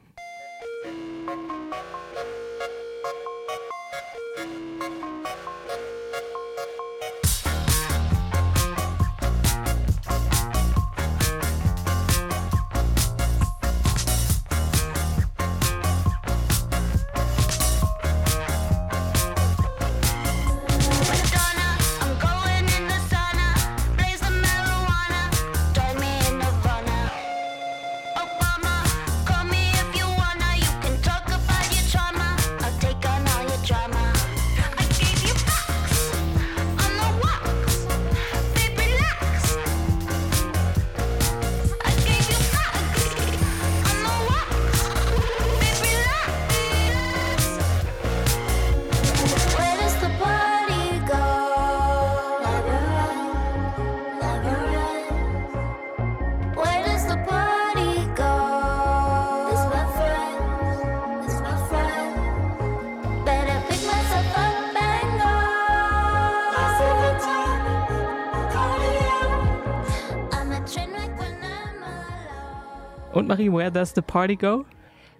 Und 73.25 73.29
Marie, 73.29 73.51
where 73.51 73.71
does 73.71 73.91
the 73.95 74.01
party 74.01 74.35
go? 74.35 74.65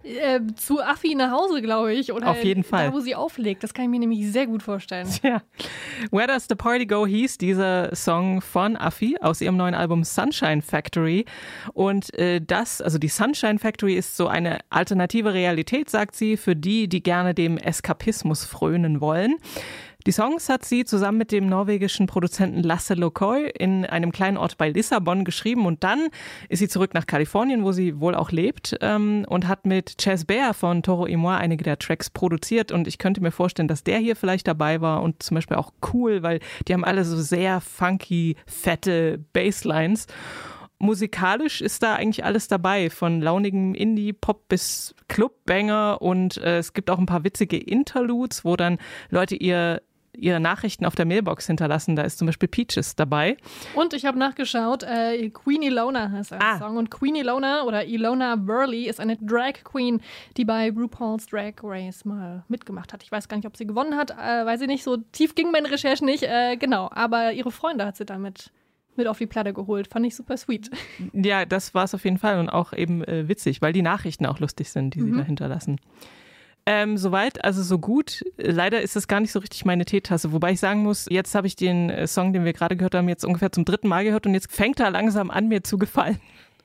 Äh, 0.04 0.42
zu 0.56 0.80
Affi 0.80 1.16
nach 1.16 1.32
Hause, 1.32 1.60
glaube 1.64 1.92
ich. 1.92 2.14
Oder 2.14 2.30
Auf 2.30 2.44
jeden 2.44 2.64
Fall. 2.64 2.90
Da, 2.90 2.94
wo 2.94 3.00
sie 3.00 3.16
auflegt. 3.16 3.64
Das 3.64 3.74
kann 3.74 3.86
ich 3.86 3.90
mir 3.90 3.98
nämlich 3.98 4.32
sehr 4.32 4.46
gut 4.46 4.62
vorstellen. 4.62 5.08
Ja. 5.24 5.42
Where 6.12 6.28
Does 6.28 6.46
the 6.48 6.54
Party 6.54 6.86
Go 6.86 7.08
hieß 7.08 7.40
dieser 7.40 7.96
Song 7.96 8.42
von 8.42 8.76
Affi 8.76 9.18
aus 9.20 9.42
ihrem 9.42 9.58
neuen 9.58 9.74
Album 9.74 10.04
Sunshine 10.04 10.62
Factory. 10.62 11.26
Und 11.74 12.14
äh, 12.14 12.40
das, 12.40 12.80
also 12.80 13.00
die 13.00 13.08
Sunshine 13.08 13.58
Factory 13.58 13.96
ist 13.96 14.16
so 14.16 14.28
eine 14.28 14.60
alternative 14.70 15.34
Realität, 15.34 15.90
sagt 15.90 16.16
sie, 16.16 16.38
für 16.38 16.56
die, 16.56 16.88
die 16.88 17.02
gerne 17.02 17.34
dem 17.34 17.58
Eskapismus 17.58 18.46
frönen 18.46 19.02
wollen. 19.02 19.38
Die 20.06 20.12
Songs 20.12 20.50
hat 20.50 20.64
sie 20.64 20.86
zusammen 20.86 21.18
mit 21.18 21.32
dem 21.32 21.48
norwegischen 21.48 22.06
Produzenten 22.06 22.62
Lasse 22.62 22.94
Lokoy 22.94 23.50
in 23.50 23.88
einem 23.88 24.12
kleinen 24.12 24.38
Ort 24.38 24.56
bei 24.56 24.70
Lissabon 24.70 25.26
geschrieben 25.26 25.66
und 25.66 25.84
dann 25.84 26.10
ist 26.48 26.60
sie 26.60 26.68
zurück 26.68 26.94
nach 26.94 27.08
Kalifornien, 27.08 27.64
wo 27.64 27.72
sie 27.72 28.00
wohl 28.00 28.14
auch 28.14 28.32
lebt 28.32 28.78
ähm, 28.82 29.26
und 29.28 29.48
hat 29.48 29.66
mit 29.66 29.98
Chess 29.98 30.24
Bear 30.24 30.54
von 30.54 30.84
Toro 30.84 31.08
y 31.08 31.20
Moi 31.20 31.36
einige 31.36 31.64
der 31.64 31.80
Tracks 31.80 32.12
produziert 32.12 32.72
und 32.72 32.88
ich 32.88 33.00
könnte 33.00 33.20
mir 33.20 33.32
vorstellen, 33.32 33.68
dass 33.68 33.84
der 33.84 33.98
hier 33.98 34.16
vielleicht 34.16 34.48
dabei 34.48 34.80
war 34.80 35.02
und 35.02 35.24
zum 35.24 35.34
Beispiel 35.34 35.58
auch 35.58 35.72
cool, 35.92 36.22
weil 36.22 36.40
die 36.68 36.74
haben 36.74 36.86
alle 36.86 37.04
so 37.04 37.20
sehr 37.20 37.60
funky, 37.60 38.36
fette 38.46 39.18
Basslines. 39.34 40.06
Musikalisch 40.78 41.62
ist 41.62 41.82
da 41.82 41.96
eigentlich 41.96 42.24
alles 42.24 42.48
dabei, 42.48 42.92
von 42.92 43.22
launigem 43.22 43.74
Indie-Pop 43.74 44.50
bis 44.50 44.94
Clubbanger 45.08 46.00
und 46.00 46.38
äh, 46.38 46.60
es 46.60 46.74
gibt 46.74 46.92
auch 46.92 47.00
ein 47.00 47.08
paar 47.08 47.24
witzige 47.24 47.58
Interludes, 47.58 48.46
wo 48.46 48.56
dann 48.56 48.78
Leute 49.10 49.36
ihr 49.36 49.82
ihre 50.18 50.40
Nachrichten 50.40 50.86
auf 50.86 50.96
der 50.96 51.06
Mailbox 51.06 51.48
hinterlassen. 51.48 51.96
Da 51.96 52.04
ist 52.04 52.18
zum 52.18 52.26
Beispiel 52.26 52.50
Peaches 52.50 52.96
dabei. 52.96 53.38
Und 53.76 53.94
ich 53.94 54.06
habe 54.06 54.18
nachgeschaut, 54.18 54.84
äh, 54.84 55.30
Queen 55.30 55.62
Ilona 55.62 56.12
heißt 56.12 56.32
der 56.32 56.42
ah. 56.42 56.58
Song. 56.58 56.78
Und 56.78 56.92
Queen 56.92 57.16
Ilona 57.16 57.64
oder 57.64 57.86
Ilona 57.86 58.36
Burley 58.36 58.88
ist 58.88 59.00
eine 59.00 59.18
Drag 59.18 59.64
Queen, 59.64 60.02
die 60.38 60.46
bei 60.46 60.72
RuPaul's 60.72 61.28
Drag 61.28 61.54
Race 61.64 62.06
mal 62.06 62.44
mitgemacht 62.48 62.94
hat. 62.94 63.04
Ich 63.04 63.12
weiß 63.12 63.28
gar 63.28 63.38
nicht, 63.38 63.48
ob 63.48 63.58
sie 63.58 63.68
gewonnen 63.68 63.96
hat, 63.96 64.12
äh, 64.12 64.46
weiß 64.46 64.62
ich 64.62 64.68
nicht. 64.68 64.84
So 64.84 64.98
tief 64.98 65.36
ging 65.36 65.52
meine 65.52 65.72
Recherche 65.72 66.06
nicht. 66.06 66.24
Äh, 66.24 66.58
genau, 66.58 66.90
aber 66.94 67.34
ihre 67.34 67.52
Freunde 67.52 67.86
hat 67.86 67.98
sie 67.98 68.06
damit 68.06 68.52
mit 68.98 69.08
auf 69.08 69.18
die 69.18 69.28
Platte 69.28 69.54
geholt. 69.54 69.88
Fand 69.88 70.06
ich 70.06 70.16
super 70.16 70.38
sweet. 70.38 70.70
Ja, 71.14 71.46
das 71.46 71.74
war 71.74 71.84
es 71.84 71.94
auf 71.94 72.04
jeden 72.04 72.18
Fall 72.18 72.40
und 72.40 72.50
auch 72.50 72.74
eben 72.74 73.04
äh, 73.04 73.28
witzig, 73.28 73.62
weil 73.62 73.74
die 73.74 73.82
Nachrichten 73.82 74.26
auch 74.26 74.40
lustig 74.40 74.72
sind, 74.72 74.96
die 74.96 75.02
mhm. 75.02 75.12
sie 75.12 75.18
da 75.18 75.24
hinterlassen. 75.24 75.80
Ähm, 76.68 76.98
soweit, 76.98 77.44
also 77.44 77.62
so 77.62 77.78
gut. 77.78 78.24
Leider 78.38 78.82
ist 78.82 78.96
das 78.96 79.08
gar 79.08 79.20
nicht 79.20 79.32
so 79.32 79.40
richtig 79.40 79.66
meine 79.66 79.86
Teetasse. 79.86 80.34
Wobei 80.34 80.52
ich 80.52 80.60
sagen 80.60 80.82
muss, 80.82 81.06
jetzt 81.10 81.36
habe 81.36 81.46
ich 81.46 81.56
den 81.56 81.92
äh, 81.92 82.08
Song, 82.08 82.34
den 82.34 82.44
wir 82.44 82.54
gerade 82.54 82.76
gehört 82.76 82.96
haben, 82.96 83.08
jetzt 83.08 83.24
ungefähr 83.24 83.52
zum 83.52 83.66
dritten 83.66 83.88
Mal 83.88 84.04
gehört 84.04 84.26
und 84.26 84.34
jetzt 84.34 84.52
fängt 84.52 84.80
er 84.80 84.90
langsam 84.90 85.30
an, 85.30 85.48
mir 85.48 85.64
zu 85.64 85.78
gefallen. 85.78 86.20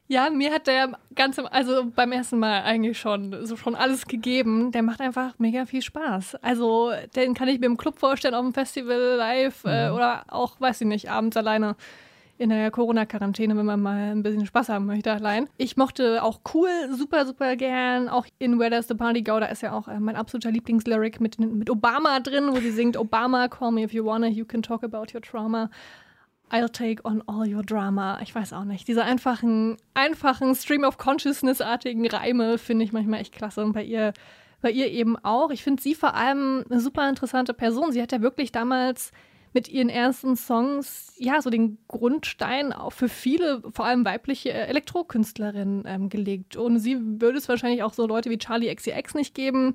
Ja, 0.09 0.29
mir 0.29 0.53
hat 0.53 0.67
der 0.67 0.99
ganz, 1.15 1.39
also 1.39 1.85
beim 1.95 2.11
ersten 2.11 2.39
Mal 2.39 2.63
eigentlich 2.63 2.99
schon 2.99 3.47
so 3.47 3.57
schon 3.57 3.77
alles 3.77 4.07
gegeben. 4.07 4.73
Der 4.73 4.83
macht 4.83 5.01
einfach 5.01 5.39
mega 5.39 5.67
viel 5.67 5.83
Spaß. 5.83 6.35
Also 6.43 6.91
den 7.15 7.35
kann 7.35 7.47
ich 7.47 7.61
mir 7.61 7.67
im 7.67 7.77
Club 7.77 7.99
vorstellen, 7.99 8.35
auf 8.35 8.45
dem 8.45 8.53
Festival 8.55 9.17
live 9.17 9.65
äh, 9.65 9.91
oder 9.91 10.25
auch, 10.27 10.61
weiß 10.61 10.81
ich 10.81 10.87
nicht, 10.89 11.11
abends 11.11 11.37
alleine 11.37 11.77
in 12.41 12.49
der 12.49 12.71
Corona-Quarantäne, 12.71 13.55
wenn 13.55 13.67
man 13.67 13.83
mal 13.83 14.13
ein 14.13 14.23
bisschen 14.23 14.47
Spaß 14.47 14.71
haben 14.71 14.87
möchte 14.87 15.13
allein. 15.13 15.47
Ich 15.59 15.77
mochte 15.77 16.23
auch 16.23 16.41
cool 16.55 16.71
super, 16.91 17.27
super 17.27 17.55
gern. 17.55 18.09
Auch 18.09 18.27
in 18.39 18.59
Where 18.59 18.71
Does 18.71 18.89
the 18.89 18.95
Party 18.95 19.21
Go, 19.21 19.39
da 19.39 19.47
ist 19.47 19.61
ja 19.61 19.73
auch 19.73 19.89
äh, 19.89 20.01
mein 20.01 20.17
absoluter 20.17 20.51
Lieblingslyric 20.51 21.21
mit, 21.21 21.39
mit 21.39 21.69
Obama 21.69 22.19
drin, 22.21 22.49
wo 22.51 22.57
sie 22.57 22.71
singt, 22.71 22.97
Obama, 22.97 23.49
call 23.49 23.73
me 23.73 23.83
if 23.83 23.93
you 23.93 24.07
wanna, 24.07 24.27
you 24.27 24.47
can 24.47 24.63
talk 24.63 24.83
about 24.83 25.13
your 25.13 25.21
trauma. 25.21 25.69
I'll 26.51 26.71
take 26.71 27.05
on 27.05 27.23
all 27.27 27.47
your 27.47 27.63
drama. 27.63 28.19
Ich 28.23 28.35
weiß 28.35 28.55
auch 28.55 28.65
nicht. 28.65 28.89
Diese 28.89 29.05
einfachen, 29.05 29.77
einfachen 29.93 30.55
Stream 30.55 30.85
of 30.85 30.97
Consciousness-artigen 30.97 32.09
Reime 32.09 32.57
finde 32.57 32.87
ich 32.87 32.93
manchmal 32.93 33.21
echt 33.21 33.35
klasse. 33.35 33.63
Und 33.63 33.75
bei 33.75 33.85
ihr, 33.85 34.15
bei 34.63 34.71
ihr 34.71 34.91
eben 34.91 35.19
auch. 35.19 35.51
Ich 35.51 35.63
finde 35.63 35.83
sie 35.83 35.95
vor 35.95 36.15
allem 36.15 36.65
eine 36.71 36.81
super 36.81 37.07
interessante 37.07 37.53
Person. 37.53 37.93
Sie 37.93 38.01
hat 38.01 38.13
ja 38.13 38.23
wirklich 38.23 38.51
damals 38.51 39.13
mit 39.53 39.69
ihren 39.69 39.89
ersten 39.89 40.37
Songs 40.37 41.15
ja 41.19 41.43
so 41.43 41.51
den 41.51 41.79
Grundstein 41.89 42.73
auch 42.73 42.93
für 42.93 43.09
viele, 43.09 43.63
vor 43.73 43.85
allem 43.85 44.05
weibliche 44.05 44.53
äh, 44.53 44.67
Elektrokünstlerinnen 44.67 45.85
ähm, 45.87 46.09
gelegt. 46.09 46.57
Ohne 46.57 46.79
sie 46.79 46.99
würde 47.21 47.39
es 47.39 47.49
wahrscheinlich 47.49 47.83
auch 47.83 47.93
so 47.93 48.07
Leute 48.07 48.31
wie 48.31 48.39
Charlie 48.39 48.75
XCX 48.75 49.15
nicht 49.15 49.35
geben. 49.35 49.75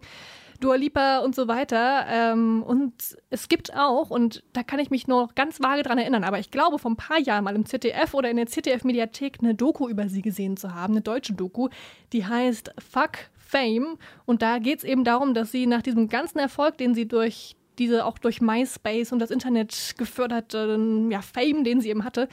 Dua 0.61 0.75
Lipa 0.75 1.19
und 1.19 1.35
so 1.35 1.47
weiter. 1.47 2.05
Ähm, 2.09 2.63
und 2.63 2.93
es 3.29 3.49
gibt 3.49 3.75
auch, 3.75 4.09
und 4.09 4.43
da 4.53 4.63
kann 4.63 4.79
ich 4.79 4.89
mich 4.89 5.07
noch 5.07 5.35
ganz 5.35 5.61
vage 5.61 5.83
dran 5.83 5.97
erinnern, 5.97 6.23
aber 6.23 6.39
ich 6.39 6.51
glaube, 6.51 6.79
vor 6.79 6.91
ein 6.91 6.95
paar 6.95 7.19
Jahren 7.19 7.43
mal 7.43 7.55
im 7.55 7.65
ZDF 7.65 8.13
oder 8.13 8.29
in 8.29 8.37
der 8.37 8.47
ZDF-Mediathek 8.47 9.39
eine 9.41 9.55
Doku 9.55 9.89
über 9.89 10.07
sie 10.07 10.21
gesehen 10.21 10.55
zu 10.55 10.73
haben, 10.73 10.93
eine 10.93 11.01
deutsche 11.01 11.33
Doku, 11.33 11.67
die 12.13 12.25
heißt 12.25 12.71
Fuck 12.79 13.29
Fame. 13.37 13.97
Und 14.25 14.41
da 14.41 14.59
geht 14.59 14.79
es 14.79 14.83
eben 14.83 15.03
darum, 15.03 15.33
dass 15.33 15.51
sie 15.51 15.67
nach 15.67 15.81
diesem 15.81 16.07
ganzen 16.07 16.39
Erfolg, 16.39 16.77
den 16.77 16.95
sie 16.95 17.07
durch 17.07 17.55
diese 17.79 18.05
auch 18.05 18.17
durch 18.17 18.41
MySpace 18.41 19.11
und 19.11 19.19
das 19.19 19.31
Internet 19.31 19.95
geförderte 19.97 20.79
ja, 21.09 21.21
Fame, 21.21 21.63
den 21.63 21.81
sie 21.81 21.89
eben 21.89 22.03
hatte, 22.03 22.27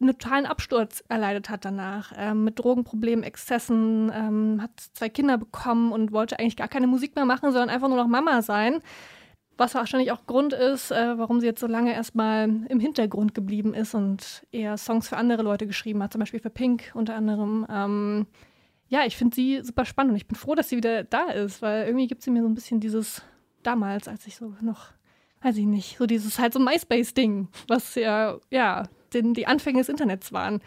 einen 0.00 0.10
totalen 0.10 0.46
Absturz 0.46 1.02
erleidet 1.08 1.48
hat 1.48 1.64
danach. 1.64 2.12
Ähm, 2.16 2.44
mit 2.44 2.58
Drogenproblemen, 2.58 3.24
Exzessen, 3.24 4.12
ähm, 4.14 4.60
hat 4.62 4.70
zwei 4.92 5.08
Kinder 5.08 5.38
bekommen 5.38 5.92
und 5.92 6.12
wollte 6.12 6.38
eigentlich 6.38 6.56
gar 6.56 6.68
keine 6.68 6.86
Musik 6.86 7.16
mehr 7.16 7.24
machen, 7.24 7.52
sondern 7.52 7.70
einfach 7.70 7.88
nur 7.88 7.96
noch 7.96 8.06
Mama 8.06 8.42
sein. 8.42 8.82
Was 9.58 9.74
wahrscheinlich 9.74 10.12
auch 10.12 10.26
Grund 10.26 10.52
ist, 10.52 10.90
äh, 10.90 11.16
warum 11.16 11.40
sie 11.40 11.46
jetzt 11.46 11.60
so 11.60 11.66
lange 11.66 11.94
erstmal 11.94 12.44
im 12.68 12.78
Hintergrund 12.78 13.34
geblieben 13.34 13.72
ist 13.72 13.94
und 13.94 14.42
eher 14.52 14.76
Songs 14.76 15.08
für 15.08 15.16
andere 15.16 15.42
Leute 15.42 15.66
geschrieben 15.66 16.02
hat, 16.02 16.12
zum 16.12 16.18
Beispiel 16.18 16.40
für 16.40 16.50
Pink 16.50 16.92
unter 16.92 17.14
anderem. 17.14 17.66
Ähm, 17.70 18.26
ja, 18.88 19.06
ich 19.06 19.16
finde 19.16 19.34
sie 19.34 19.62
super 19.62 19.86
spannend 19.86 20.10
und 20.10 20.16
ich 20.16 20.28
bin 20.28 20.36
froh, 20.36 20.54
dass 20.54 20.68
sie 20.68 20.76
wieder 20.76 21.04
da 21.04 21.30
ist, 21.30 21.62
weil 21.62 21.86
irgendwie 21.86 22.06
gibt 22.06 22.22
sie 22.22 22.30
mir 22.30 22.42
so 22.42 22.48
ein 22.48 22.54
bisschen 22.54 22.80
dieses 22.80 23.22
damals, 23.66 24.08
als 24.08 24.26
ich 24.26 24.36
so 24.36 24.54
noch, 24.60 24.92
weiß 25.42 25.56
ich 25.56 25.66
nicht, 25.66 25.98
so 25.98 26.06
dieses 26.06 26.38
halt 26.38 26.52
so 26.52 26.60
MySpace-Ding, 26.60 27.48
was 27.68 27.94
ja, 27.94 28.38
ja, 28.50 28.84
den, 29.12 29.34
die 29.34 29.46
Anfänge 29.46 29.78
des 29.78 29.88
Internets 29.88 30.32
waren. 30.32 30.60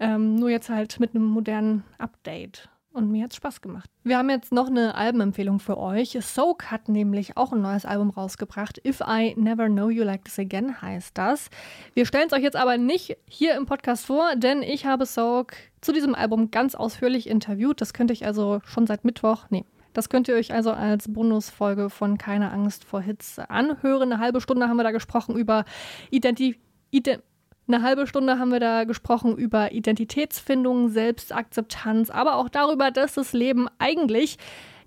Ähm, 0.00 0.34
nur 0.34 0.50
jetzt 0.50 0.68
halt 0.68 0.98
mit 1.00 1.14
einem 1.14 1.26
modernen 1.26 1.84
Update. 1.98 2.68
Und 2.92 3.10
mir 3.10 3.24
hat 3.24 3.30
es 3.30 3.36
Spaß 3.36 3.62
gemacht. 3.62 3.88
Wir 4.04 4.18
haben 4.18 4.28
jetzt 4.28 4.52
noch 4.52 4.66
eine 4.66 4.94
Albenempfehlung 4.94 5.60
für 5.60 5.78
euch. 5.78 6.18
Soak 6.20 6.70
hat 6.70 6.90
nämlich 6.90 7.38
auch 7.38 7.52
ein 7.52 7.62
neues 7.62 7.86
Album 7.86 8.10
rausgebracht. 8.10 8.84
If 8.86 9.00
I 9.00 9.34
Never 9.36 9.68
Know 9.68 9.88
You 9.88 10.04
Like 10.04 10.24
This 10.24 10.38
Again 10.38 10.82
heißt 10.82 11.16
das. 11.16 11.48
Wir 11.94 12.04
stellen 12.04 12.26
es 12.26 12.34
euch 12.34 12.42
jetzt 12.42 12.56
aber 12.56 12.76
nicht 12.76 13.16
hier 13.26 13.56
im 13.56 13.64
Podcast 13.64 14.04
vor, 14.04 14.36
denn 14.36 14.62
ich 14.62 14.84
habe 14.84 15.06
Soak 15.06 15.54
zu 15.80 15.92
diesem 15.92 16.14
Album 16.14 16.50
ganz 16.50 16.74
ausführlich 16.74 17.28
interviewt. 17.28 17.80
Das 17.80 17.94
könnte 17.94 18.12
ich 18.12 18.26
also 18.26 18.60
schon 18.64 18.86
seit 18.86 19.06
Mittwoch, 19.06 19.46
nee, 19.48 19.64
das 19.92 20.08
könnt 20.08 20.28
ihr 20.28 20.34
euch 20.34 20.52
also 20.52 20.72
als 20.72 21.12
Bonusfolge 21.12 21.90
von 21.90 22.18
Keine 22.18 22.50
Angst 22.50 22.84
vor 22.84 23.00
Hits 23.00 23.38
anhören. 23.38 24.12
Eine 24.12 24.20
halbe 24.20 24.40
Stunde 24.40 24.68
haben 24.68 24.76
wir 24.76 24.84
da 24.84 24.92
gesprochen 24.92 25.36
über 25.36 25.64
Identität. 26.10 26.60
Ident 26.90 27.22
eine 27.68 27.82
halbe 27.82 28.06
Stunde 28.06 28.38
haben 28.38 28.50
wir 28.50 28.60
da 28.60 28.84
gesprochen 28.84 29.36
über 29.36 29.72
Identitätsfindung, 29.72 30.88
Selbstakzeptanz, 30.88 32.10
aber 32.10 32.36
auch 32.36 32.48
darüber, 32.48 32.90
dass 32.90 33.14
das 33.14 33.32
Leben 33.32 33.68
eigentlich, 33.78 34.36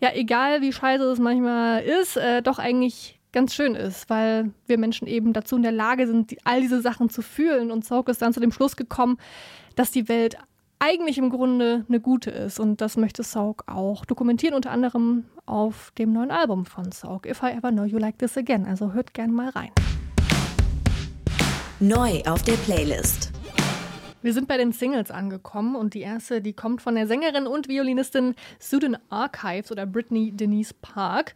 ja, 0.02 0.10
egal 0.14 0.62
wie 0.62 0.74
scheiße 0.74 1.04
es 1.06 1.20
manchmal 1.20 1.84
ist, 1.84 2.18
äh, 2.18 2.42
doch 2.42 2.60
eigentlich 2.60 3.20
ganz 3.32 3.54
schön 3.54 3.76
ist, 3.76 4.10
weil 4.10 4.52
wir 4.66 4.78
Menschen 4.78 5.08
eben 5.08 5.34
dazu 5.34 5.56
in 5.56 5.64
der 5.64 5.72
Lage 5.72 6.06
sind, 6.08 6.32
die, 6.32 6.38
all 6.46 6.62
diese 6.62 6.82
Sachen 6.82 7.10
zu 7.10 7.22
fühlen. 7.22 7.72
Und 7.72 7.86
Soak 7.86 8.10
ist 8.10 8.22
dann 8.22 8.34
zu 8.34 8.40
dem 8.40 8.52
Schluss 8.52 8.76
gekommen, 8.76 9.18
dass 9.76 9.92
die 9.92 10.08
Welt 10.08 10.38
eigentlich 10.86 11.18
im 11.18 11.30
Grunde 11.30 11.84
eine 11.88 12.00
gute 12.00 12.30
ist. 12.30 12.60
Und 12.60 12.80
das 12.80 12.96
möchte 12.96 13.24
Sauk 13.24 13.64
auch 13.68 14.06
dokumentieren, 14.06 14.56
unter 14.56 14.72
anderem 14.72 15.26
auf 15.46 15.92
dem 15.98 16.14
neuen 16.14 16.32
Album 16.32 16.66
von 16.66 16.92
Sauk, 16.92 17.26
If 17.26 17.42
I 17.42 17.58
Ever 17.58 17.72
Know 17.72 17.86
You 17.86 17.98
Like 17.98 18.20
This 18.20 18.38
Again. 18.38 18.66
Also 18.66 18.94
hört 18.94 19.14
gern 19.14 19.32
mal 19.32 19.50
rein. 19.50 19.72
Neu 21.80 22.22
auf 22.26 22.44
der 22.44 22.54
Playlist. 22.54 23.32
Wir 24.22 24.34
sind 24.34 24.48
bei 24.48 24.58
den 24.58 24.72
Singles 24.72 25.12
angekommen 25.12 25.76
und 25.76 25.94
die 25.94 26.02
erste, 26.02 26.42
die 26.42 26.54
kommt 26.54 26.82
von 26.82 26.96
der 26.96 27.08
Sängerin 27.08 27.46
und 27.46 27.68
Violinistin 27.68 28.34
Sudan 28.60 28.98
Archives 29.10 29.72
oder 29.72 29.86
Brittany 29.86 30.32
Denise 30.32 30.74
Park 30.82 31.36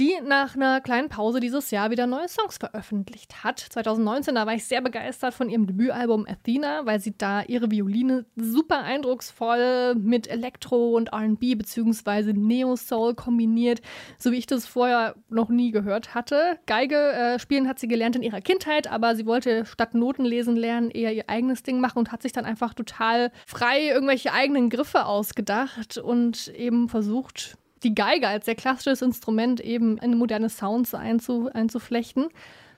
die 0.00 0.14
nach 0.24 0.56
einer 0.56 0.80
kleinen 0.80 1.10
Pause 1.10 1.40
dieses 1.40 1.70
Jahr 1.70 1.90
wieder 1.90 2.06
neue 2.06 2.26
Songs 2.26 2.56
veröffentlicht 2.56 3.44
hat. 3.44 3.60
2019, 3.60 4.34
da 4.34 4.46
war 4.46 4.54
ich 4.54 4.64
sehr 4.64 4.80
begeistert 4.80 5.34
von 5.34 5.50
ihrem 5.50 5.66
Debütalbum 5.66 6.26
Athena, 6.26 6.86
weil 6.86 7.00
sie 7.00 7.16
da 7.16 7.42
ihre 7.42 7.70
Violine 7.70 8.24
super 8.34 8.78
eindrucksvoll 8.78 9.94
mit 9.96 10.26
Elektro 10.26 10.96
und 10.96 11.12
RB 11.12 11.58
bzw. 11.58 12.32
Neo-Soul 12.32 13.14
kombiniert, 13.14 13.82
so 14.16 14.32
wie 14.32 14.38
ich 14.38 14.46
das 14.46 14.64
vorher 14.64 15.16
noch 15.28 15.50
nie 15.50 15.70
gehört 15.70 16.14
hatte. 16.14 16.58
Geige 16.64 16.96
äh, 16.96 17.38
spielen 17.38 17.68
hat 17.68 17.78
sie 17.78 17.88
gelernt 17.88 18.16
in 18.16 18.22
ihrer 18.22 18.40
Kindheit, 18.40 18.90
aber 18.90 19.14
sie 19.14 19.26
wollte 19.26 19.66
statt 19.66 19.92
Noten 19.92 20.24
lesen 20.24 20.56
lernen 20.56 20.90
eher 20.90 21.12
ihr 21.12 21.28
eigenes 21.28 21.62
Ding 21.62 21.78
machen 21.78 21.98
und 21.98 22.10
hat 22.10 22.22
sich 22.22 22.32
dann 22.32 22.46
einfach 22.46 22.72
total 22.72 23.32
frei 23.46 23.88
irgendwelche 23.88 24.32
eigenen 24.32 24.70
Griffe 24.70 25.04
ausgedacht 25.04 25.98
und 25.98 26.48
eben 26.48 26.88
versucht, 26.88 27.58
die 27.82 27.94
Geige 27.94 28.28
als 28.28 28.46
sehr 28.46 28.54
klassisches 28.54 29.02
Instrument 29.02 29.60
eben 29.60 29.98
in 29.98 30.16
moderne 30.16 30.48
Sounds 30.48 30.94
einzu, 30.94 31.50
einzuflechten. 31.52 32.28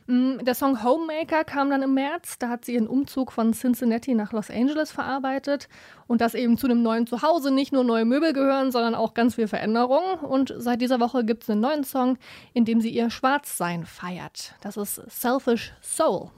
Mm, 0.07 0.39
der 0.45 0.55
Song 0.55 0.83
Homemaker 0.83 1.45
kam 1.45 1.71
dann 1.71 1.83
im 1.83 1.95
März. 1.95 2.39
Da 2.39 2.49
hat 2.49 2.65
sie 2.65 2.75
ihren 2.75 2.89
Umzug 2.89 3.33
von 3.33 3.53
Cincinnati 3.53 4.15
nach 4.15 4.33
Los 4.33 4.51
Angeles 4.51 4.91
verarbeitet. 4.91 5.69
Und 6.07 6.21
dass 6.21 6.35
eben 6.35 6.59
zu 6.59 6.67
einem 6.67 6.83
neuen 6.83 7.07
Zuhause 7.07 7.51
nicht 7.51 7.73
nur 7.73 7.85
neue 7.85 8.05
Möbel 8.05 8.33
gehören, 8.33 8.73
sondern 8.73 8.95
auch 8.95 9.15
ganz 9.15 9.37
viel 9.37 9.49
Veränderung. 9.49 10.19
Und 10.21 10.55
seit 10.57 10.81
dieser 10.81 11.01
Woche 11.01 11.25
gibt 11.25 11.45
es 11.45 11.51
einen 11.51 11.61
neuen 11.61 11.85
Song, 11.85 12.19
in 12.53 12.65
dem 12.65 12.81
sie 12.81 12.91
ihr 12.91 13.11
Schwarzsein 13.11 13.87
feiert. 13.87 14.55
Das 14.61 14.77
ist 14.77 14.97
Selfish 15.09 15.73
Soul. 15.81 16.31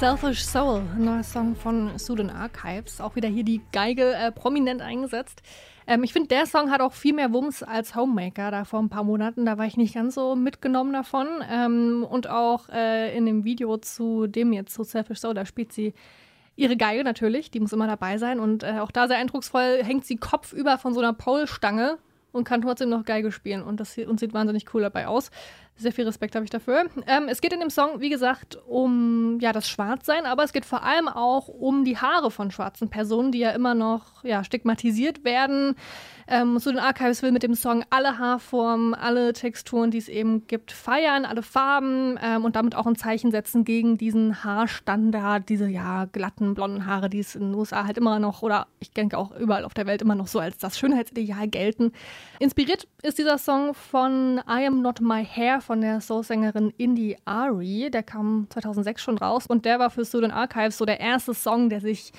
Selfish 0.00 0.46
Soul, 0.46 0.80
ein 0.96 1.04
neuer 1.04 1.22
Song 1.22 1.54
von 1.54 1.98
Sudan 1.98 2.30
Archives. 2.30 3.02
Auch 3.02 3.16
wieder 3.16 3.28
hier 3.28 3.44
die 3.44 3.60
Geige 3.70 4.14
äh, 4.14 4.32
prominent 4.32 4.80
eingesetzt. 4.80 5.42
Ähm, 5.86 6.02
ich 6.04 6.14
finde, 6.14 6.28
der 6.28 6.46
Song 6.46 6.70
hat 6.70 6.80
auch 6.80 6.94
viel 6.94 7.12
mehr 7.12 7.34
Wumms 7.34 7.62
als 7.62 7.94
Homemaker. 7.94 8.50
Da 8.50 8.64
vor 8.64 8.80
ein 8.80 8.88
paar 8.88 9.04
Monaten, 9.04 9.44
da 9.44 9.58
war 9.58 9.66
ich 9.66 9.76
nicht 9.76 9.92
ganz 9.92 10.14
so 10.14 10.36
mitgenommen 10.36 10.94
davon. 10.94 11.26
Ähm, 11.52 12.06
und 12.08 12.30
auch 12.30 12.70
äh, 12.70 13.14
in 13.14 13.26
dem 13.26 13.44
Video 13.44 13.76
zu 13.76 14.26
dem 14.26 14.54
jetzt, 14.54 14.72
zu 14.72 14.84
Selfish 14.84 15.18
Soul, 15.18 15.34
da 15.34 15.44
spielt 15.44 15.70
sie 15.70 15.92
ihre 16.56 16.78
Geige 16.78 17.04
natürlich, 17.04 17.50
die 17.50 17.60
muss 17.60 17.74
immer 17.74 17.86
dabei 17.86 18.16
sein. 18.16 18.40
Und 18.40 18.62
äh, 18.62 18.78
auch 18.80 18.92
da 18.92 19.06
sehr 19.06 19.18
eindrucksvoll 19.18 19.80
hängt 19.82 20.06
sie 20.06 20.16
kopfüber 20.16 20.78
von 20.78 20.94
so 20.94 21.00
einer 21.00 21.12
Pole-Stange 21.12 21.98
und 22.32 22.44
kann 22.44 22.62
trotzdem 22.62 22.88
noch 22.88 23.04
Geige 23.04 23.32
spielen. 23.32 23.62
Und 23.62 23.80
das 23.80 23.98
und 23.98 24.18
sieht 24.18 24.32
wahnsinnig 24.32 24.72
cool 24.72 24.80
dabei 24.80 25.08
aus. 25.08 25.30
Sehr 25.80 25.92
viel 25.92 26.04
Respekt 26.04 26.34
habe 26.34 26.44
ich 26.44 26.50
dafür. 26.50 26.84
Ähm, 27.06 27.28
es 27.28 27.40
geht 27.40 27.54
in 27.54 27.60
dem 27.60 27.70
Song, 27.70 28.00
wie 28.00 28.10
gesagt, 28.10 28.58
um 28.68 29.38
ja, 29.40 29.50
das 29.52 29.66
Schwarzsein, 29.66 30.26
aber 30.26 30.44
es 30.44 30.52
geht 30.52 30.66
vor 30.66 30.82
allem 30.82 31.08
auch 31.08 31.48
um 31.48 31.86
die 31.86 31.96
Haare 31.96 32.30
von 32.30 32.50
schwarzen 32.50 32.90
Personen, 32.90 33.32
die 33.32 33.38
ja 33.38 33.52
immer 33.52 33.74
noch 33.74 34.22
ja, 34.22 34.44
stigmatisiert 34.44 35.24
werden. 35.24 35.74
Ähm, 36.32 36.60
Student 36.60 36.84
Archives 36.84 37.22
will 37.22 37.32
mit 37.32 37.42
dem 37.42 37.56
Song 37.56 37.84
alle 37.90 38.18
Haarformen, 38.18 38.94
alle 38.94 39.32
Texturen, 39.32 39.90
die 39.90 39.98
es 39.98 40.08
eben 40.08 40.46
gibt, 40.46 40.70
feiern, 40.70 41.24
alle 41.24 41.42
Farben 41.42 42.20
ähm, 42.22 42.44
und 42.44 42.54
damit 42.54 42.76
auch 42.76 42.86
ein 42.86 42.94
Zeichen 42.94 43.32
setzen 43.32 43.64
gegen 43.64 43.98
diesen 43.98 44.44
Haarstandard, 44.44 45.48
diese 45.48 45.66
ja 45.66 46.04
glatten, 46.04 46.54
blonden 46.54 46.86
Haare, 46.86 47.10
die 47.10 47.18
es 47.18 47.34
in 47.34 47.40
den 47.40 47.54
USA 47.54 47.84
halt 47.84 47.98
immer 47.98 48.20
noch 48.20 48.42
oder 48.42 48.68
ich 48.78 48.92
denke 48.92 49.18
auch 49.18 49.32
überall 49.32 49.64
auf 49.64 49.74
der 49.74 49.86
Welt 49.86 50.02
immer 50.02 50.14
noch 50.14 50.28
so 50.28 50.38
als 50.38 50.58
das 50.58 50.78
Schönheitsideal 50.78 51.48
gelten. 51.48 51.90
Inspiriert 52.38 52.86
ist 53.02 53.18
dieser 53.18 53.38
Song 53.38 53.74
von 53.74 54.40
I 54.48 54.66
Am 54.66 54.82
Not 54.82 55.00
My 55.00 55.24
Hair 55.24 55.60
von 55.70 55.82
der 55.82 56.00
Soulsängerin 56.00 56.70
Indie 56.78 57.16
Ari. 57.26 57.90
Der 57.92 58.02
kam 58.02 58.48
2006 58.50 59.02
schon 59.02 59.18
raus 59.18 59.46
und 59.46 59.64
der 59.64 59.78
war 59.78 59.88
für 59.88 60.04
Student 60.04 60.34
Archives 60.34 60.76
so 60.76 60.84
der 60.84 60.98
erste 60.98 61.32
Song, 61.32 61.70
der 61.70 61.80
sich 61.80 62.10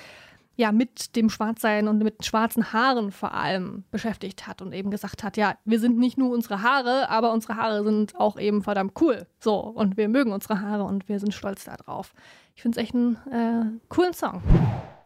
ja 0.56 0.72
mit 0.72 1.16
dem 1.16 1.28
Schwarzsein 1.28 1.86
und 1.86 1.98
mit 1.98 2.24
schwarzen 2.24 2.72
Haaren 2.72 3.12
vor 3.12 3.34
allem 3.34 3.84
beschäftigt 3.90 4.46
hat 4.46 4.62
und 4.62 4.72
eben 4.72 4.90
gesagt 4.90 5.22
hat, 5.22 5.36
ja, 5.36 5.58
wir 5.66 5.80
sind 5.80 5.98
nicht 5.98 6.16
nur 6.16 6.30
unsere 6.30 6.62
Haare, 6.62 7.10
aber 7.10 7.30
unsere 7.30 7.56
Haare 7.56 7.84
sind 7.84 8.18
auch 8.18 8.38
eben 8.38 8.62
verdammt 8.62 8.98
cool. 9.02 9.26
So, 9.38 9.58
und 9.58 9.98
wir 9.98 10.08
mögen 10.08 10.32
unsere 10.32 10.62
Haare 10.62 10.84
und 10.84 11.10
wir 11.10 11.20
sind 11.20 11.34
stolz 11.34 11.64
darauf. 11.64 12.14
Ich 12.56 12.62
finde 12.62 12.80
es 12.80 12.82
echt 12.82 12.94
einen 12.94 13.16
äh, 13.30 13.78
coolen 13.90 14.14
Song. 14.14 14.40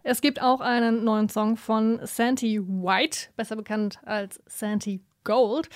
Es 0.04 0.20
gibt 0.20 0.40
auch 0.40 0.60
einen 0.60 1.02
neuen 1.02 1.28
Song 1.28 1.56
von 1.56 1.98
Santi 2.04 2.60
White, 2.64 3.30
besser 3.34 3.56
bekannt 3.56 3.98
als 4.04 4.40
Santi 4.46 5.00
Gold, 5.26 5.68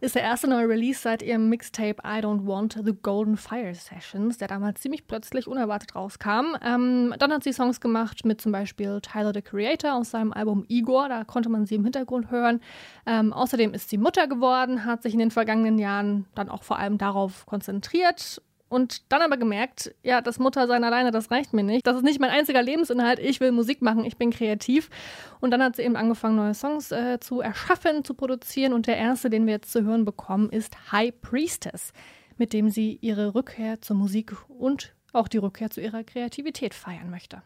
ist 0.00 0.16
der 0.16 0.22
erste 0.22 0.48
neue 0.48 0.68
Release 0.68 1.00
seit 1.00 1.22
ihrem 1.22 1.48
Mixtape 1.48 1.96
I 2.04 2.20
Don't 2.20 2.46
Want 2.46 2.76
the 2.84 2.92
Golden 3.00 3.36
Fire 3.36 3.74
Sessions, 3.74 4.38
der 4.38 4.48
damals 4.48 4.80
ziemlich 4.80 5.06
plötzlich 5.06 5.46
unerwartet 5.46 5.94
rauskam. 5.94 6.56
Ähm, 6.62 7.14
dann 7.18 7.32
hat 7.32 7.44
sie 7.44 7.52
Songs 7.52 7.80
gemacht 7.80 8.24
mit 8.24 8.40
zum 8.40 8.50
Beispiel 8.50 9.00
Tyler 9.00 9.32
the 9.32 9.42
Creator 9.42 9.94
aus 9.94 10.10
seinem 10.10 10.32
Album 10.32 10.64
Igor, 10.68 11.08
da 11.08 11.24
konnte 11.24 11.48
man 11.48 11.66
sie 11.66 11.76
im 11.76 11.84
Hintergrund 11.84 12.30
hören. 12.30 12.60
Ähm, 13.06 13.32
außerdem 13.32 13.72
ist 13.72 13.90
sie 13.90 13.98
Mutter 13.98 14.26
geworden, 14.26 14.84
hat 14.84 15.02
sich 15.02 15.12
in 15.12 15.20
den 15.20 15.30
vergangenen 15.30 15.78
Jahren 15.78 16.26
dann 16.34 16.48
auch 16.48 16.64
vor 16.64 16.78
allem 16.78 16.98
darauf 16.98 17.46
konzentriert 17.46 18.42
und 18.74 19.12
dann 19.12 19.22
aber 19.22 19.36
gemerkt, 19.36 19.94
ja, 20.02 20.20
das 20.20 20.40
Muttersein 20.40 20.82
alleine, 20.82 21.12
das 21.12 21.30
reicht 21.30 21.52
mir 21.52 21.62
nicht. 21.62 21.86
Das 21.86 21.96
ist 21.96 22.02
nicht 22.02 22.18
mein 22.18 22.30
einziger 22.30 22.60
Lebensinhalt. 22.60 23.20
Ich 23.20 23.38
will 23.38 23.52
Musik 23.52 23.82
machen, 23.82 24.04
ich 24.04 24.16
bin 24.16 24.30
kreativ. 24.30 24.90
Und 25.40 25.52
dann 25.52 25.62
hat 25.62 25.76
sie 25.76 25.82
eben 25.82 25.94
angefangen, 25.94 26.34
neue 26.34 26.54
Songs 26.54 26.90
äh, 26.90 27.20
zu 27.20 27.40
erschaffen, 27.40 28.04
zu 28.04 28.14
produzieren. 28.14 28.72
Und 28.72 28.88
der 28.88 28.96
erste, 28.96 29.30
den 29.30 29.46
wir 29.46 29.54
jetzt 29.54 29.70
zu 29.70 29.84
hören 29.84 30.04
bekommen, 30.04 30.50
ist 30.50 30.90
High 30.90 31.12
Priestess, 31.20 31.92
mit 32.36 32.52
dem 32.52 32.68
sie 32.68 32.98
ihre 33.00 33.36
Rückkehr 33.36 33.80
zur 33.80 33.94
Musik 33.94 34.34
und 34.48 34.92
auch 35.12 35.28
die 35.28 35.38
Rückkehr 35.38 35.70
zu 35.70 35.80
ihrer 35.80 36.02
Kreativität 36.02 36.74
feiern 36.74 37.10
möchte. 37.10 37.42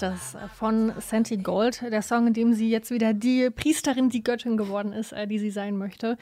Priestess 0.00 0.34
von 0.54 0.92
Santi 0.98 1.36
Gold, 1.36 1.82
der 1.82 2.00
Song, 2.00 2.28
in 2.28 2.32
dem 2.32 2.54
sie 2.54 2.70
jetzt 2.70 2.90
wieder 2.90 3.12
die 3.12 3.50
Priesterin, 3.50 4.08
die 4.08 4.24
Göttin 4.24 4.56
geworden 4.56 4.94
ist, 4.94 5.12
äh, 5.12 5.26
die 5.26 5.38
sie 5.38 5.50
sein 5.50 5.76
möchte. 5.76 6.16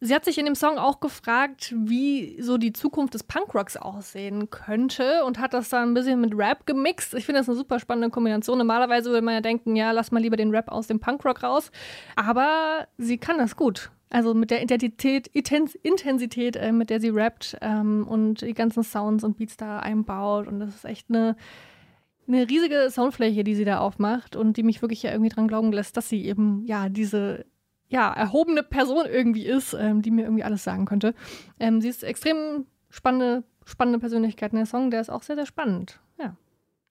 Sie 0.00 0.12
hat 0.14 0.24
sich 0.24 0.36
in 0.38 0.46
dem 0.46 0.56
Song 0.56 0.78
auch 0.78 0.98
gefragt, 0.98 1.72
wie 1.76 2.42
so 2.42 2.58
die 2.58 2.72
Zukunft 2.72 3.14
des 3.14 3.22
Punkrocks 3.22 3.76
aussehen 3.76 4.50
könnte 4.50 5.24
und 5.24 5.38
hat 5.38 5.54
das 5.54 5.68
dann 5.68 5.90
ein 5.90 5.94
bisschen 5.94 6.20
mit 6.20 6.36
Rap 6.36 6.66
gemixt. 6.66 7.14
Ich 7.14 7.24
finde 7.24 7.40
das 7.40 7.48
eine 7.48 7.56
super 7.56 7.78
spannende 7.78 8.10
Kombination. 8.10 8.58
Normalerweise 8.58 9.10
würde 9.10 9.24
man 9.24 9.34
ja 9.34 9.40
denken, 9.40 9.76
ja, 9.76 9.92
lass 9.92 10.10
mal 10.10 10.20
lieber 10.20 10.36
den 10.36 10.50
Rap 10.50 10.68
aus 10.68 10.88
dem 10.88 10.98
Punkrock 10.98 11.44
raus. 11.44 11.70
Aber 12.16 12.88
sie 12.98 13.18
kann 13.18 13.38
das 13.38 13.54
gut. 13.54 13.92
Also 14.08 14.34
mit 14.34 14.50
der 14.50 14.60
Identität, 14.60 15.28
Intens 15.28 15.76
Intensität, 15.76 16.56
äh, 16.56 16.72
mit 16.72 16.90
der 16.90 17.00
sie 17.00 17.10
rappt 17.10 17.56
ähm, 17.60 18.08
und 18.08 18.40
die 18.40 18.54
ganzen 18.54 18.82
Sounds 18.82 19.22
und 19.22 19.36
Beats 19.36 19.56
da 19.56 19.78
einbaut. 19.78 20.48
Und 20.48 20.58
das 20.58 20.74
ist 20.74 20.84
echt 20.84 21.06
eine, 21.10 21.36
eine 22.32 22.48
riesige 22.48 22.88
Soundfläche, 22.90 23.44
die 23.44 23.54
sie 23.54 23.64
da 23.64 23.78
aufmacht 23.78 24.36
und 24.36 24.56
die 24.56 24.62
mich 24.62 24.82
wirklich 24.82 25.02
ja 25.02 25.10
irgendwie 25.10 25.30
dran 25.30 25.48
glauben 25.48 25.72
lässt, 25.72 25.96
dass 25.96 26.08
sie 26.08 26.24
eben 26.24 26.64
ja 26.66 26.88
diese 26.88 27.44
ja, 27.88 28.12
erhobene 28.12 28.62
Person 28.62 29.04
irgendwie 29.10 29.46
ist, 29.46 29.74
ähm, 29.74 30.00
die 30.02 30.12
mir 30.12 30.22
irgendwie 30.22 30.44
alles 30.44 30.62
sagen 30.62 30.84
könnte. 30.84 31.12
Ähm, 31.58 31.80
sie 31.80 31.88
ist 31.88 32.04
extrem 32.04 32.66
spannende, 32.88 33.42
spannende 33.64 33.98
Persönlichkeit. 33.98 34.52
Und 34.52 34.58
der 34.58 34.66
Song, 34.66 34.90
der 34.92 35.00
ist 35.00 35.10
auch 35.10 35.22
sehr, 35.24 35.34
sehr 35.34 35.46
spannend. 35.46 35.98
Ja. 36.16 36.36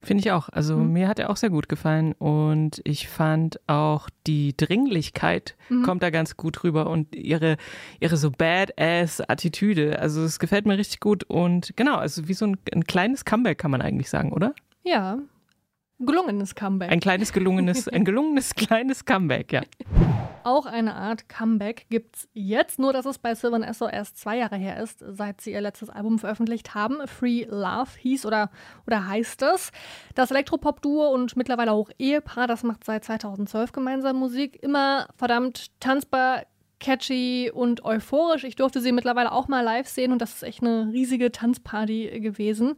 Finde 0.01 0.21
ich 0.21 0.31
auch. 0.31 0.49
Also 0.49 0.75
Mhm. 0.77 0.91
mir 0.93 1.07
hat 1.07 1.19
er 1.19 1.29
auch 1.29 1.37
sehr 1.37 1.49
gut 1.49 1.69
gefallen 1.69 2.13
und 2.13 2.81
ich 2.85 3.07
fand 3.09 3.59
auch 3.67 4.09
die 4.27 4.55
Dringlichkeit 4.57 5.55
Mhm. 5.69 5.83
kommt 5.83 6.03
da 6.03 6.09
ganz 6.09 6.35
gut 6.37 6.63
rüber 6.65 6.89
und 6.89 7.15
ihre, 7.15 7.55
ihre 8.01 8.17
so 8.17 8.29
badass 8.31 9.21
Attitüde. 9.21 9.99
Also 9.99 10.21
es 10.23 10.37
gefällt 10.39 10.65
mir 10.65 10.77
richtig 10.77 10.99
gut 10.99 11.23
und 11.25 11.73
genau, 11.77 11.95
also 11.95 12.27
wie 12.27 12.33
so 12.33 12.45
ein, 12.45 12.57
ein 12.73 12.83
kleines 12.85 13.23
Comeback 13.25 13.57
kann 13.57 13.71
man 13.71 13.81
eigentlich 13.81 14.09
sagen, 14.09 14.31
oder? 14.33 14.53
Ja. 14.83 15.19
Gelungenes 15.99 16.55
Comeback. 16.55 16.91
Ein 16.91 17.01
kleines 17.01 17.33
gelungenes, 17.33 17.87
ein 17.89 18.05
gelungenes 18.05 18.55
kleines 18.55 19.03
Comeback, 19.03 19.51
ja. 19.51 19.61
Auch 20.43 20.65
eine 20.65 20.95
Art 20.95 21.27
Comeback 21.27 21.87
gibt's 21.89 22.27
jetzt, 22.33 22.79
nur 22.79 22.93
dass 22.93 23.05
es 23.05 23.17
bei 23.17 23.35
Sylvan 23.35 23.61
Esso 23.61 23.87
erst 23.87 24.17
zwei 24.17 24.37
Jahre 24.37 24.55
her 24.55 24.81
ist, 24.81 25.03
seit 25.05 25.41
sie 25.41 25.51
ihr 25.51 25.61
letztes 25.61 25.89
Album 25.89 26.17
veröffentlicht 26.17 26.73
haben. 26.73 27.05
Free 27.07 27.45
Love 27.49 27.89
hieß 27.97 28.25
oder, 28.25 28.49
oder 28.87 29.05
heißt 29.07 29.41
es. 29.43 29.71
Das 30.15 30.31
Elektropop-Duo 30.31 31.09
und 31.13 31.35
mittlerweile 31.35 31.73
auch 31.73 31.89
Ehepaar, 31.99 32.47
das 32.47 32.63
macht 32.63 32.85
seit 32.85 33.03
2012 33.03 33.73
gemeinsam 33.73 34.15
Musik. 34.15 34.63
Immer 34.63 35.07
verdammt 35.17 35.71
tanzbar, 35.81 36.43
catchy 36.79 37.51
und 37.53 37.83
euphorisch. 37.83 38.45
Ich 38.45 38.55
durfte 38.55 38.79
sie 38.79 38.93
mittlerweile 38.93 39.31
auch 39.33 39.49
mal 39.49 39.61
live 39.61 39.87
sehen 39.87 40.13
und 40.13 40.21
das 40.21 40.35
ist 40.35 40.43
echt 40.43 40.63
eine 40.63 40.91
riesige 40.93 41.31
Tanzparty 41.31 42.21
gewesen. 42.21 42.75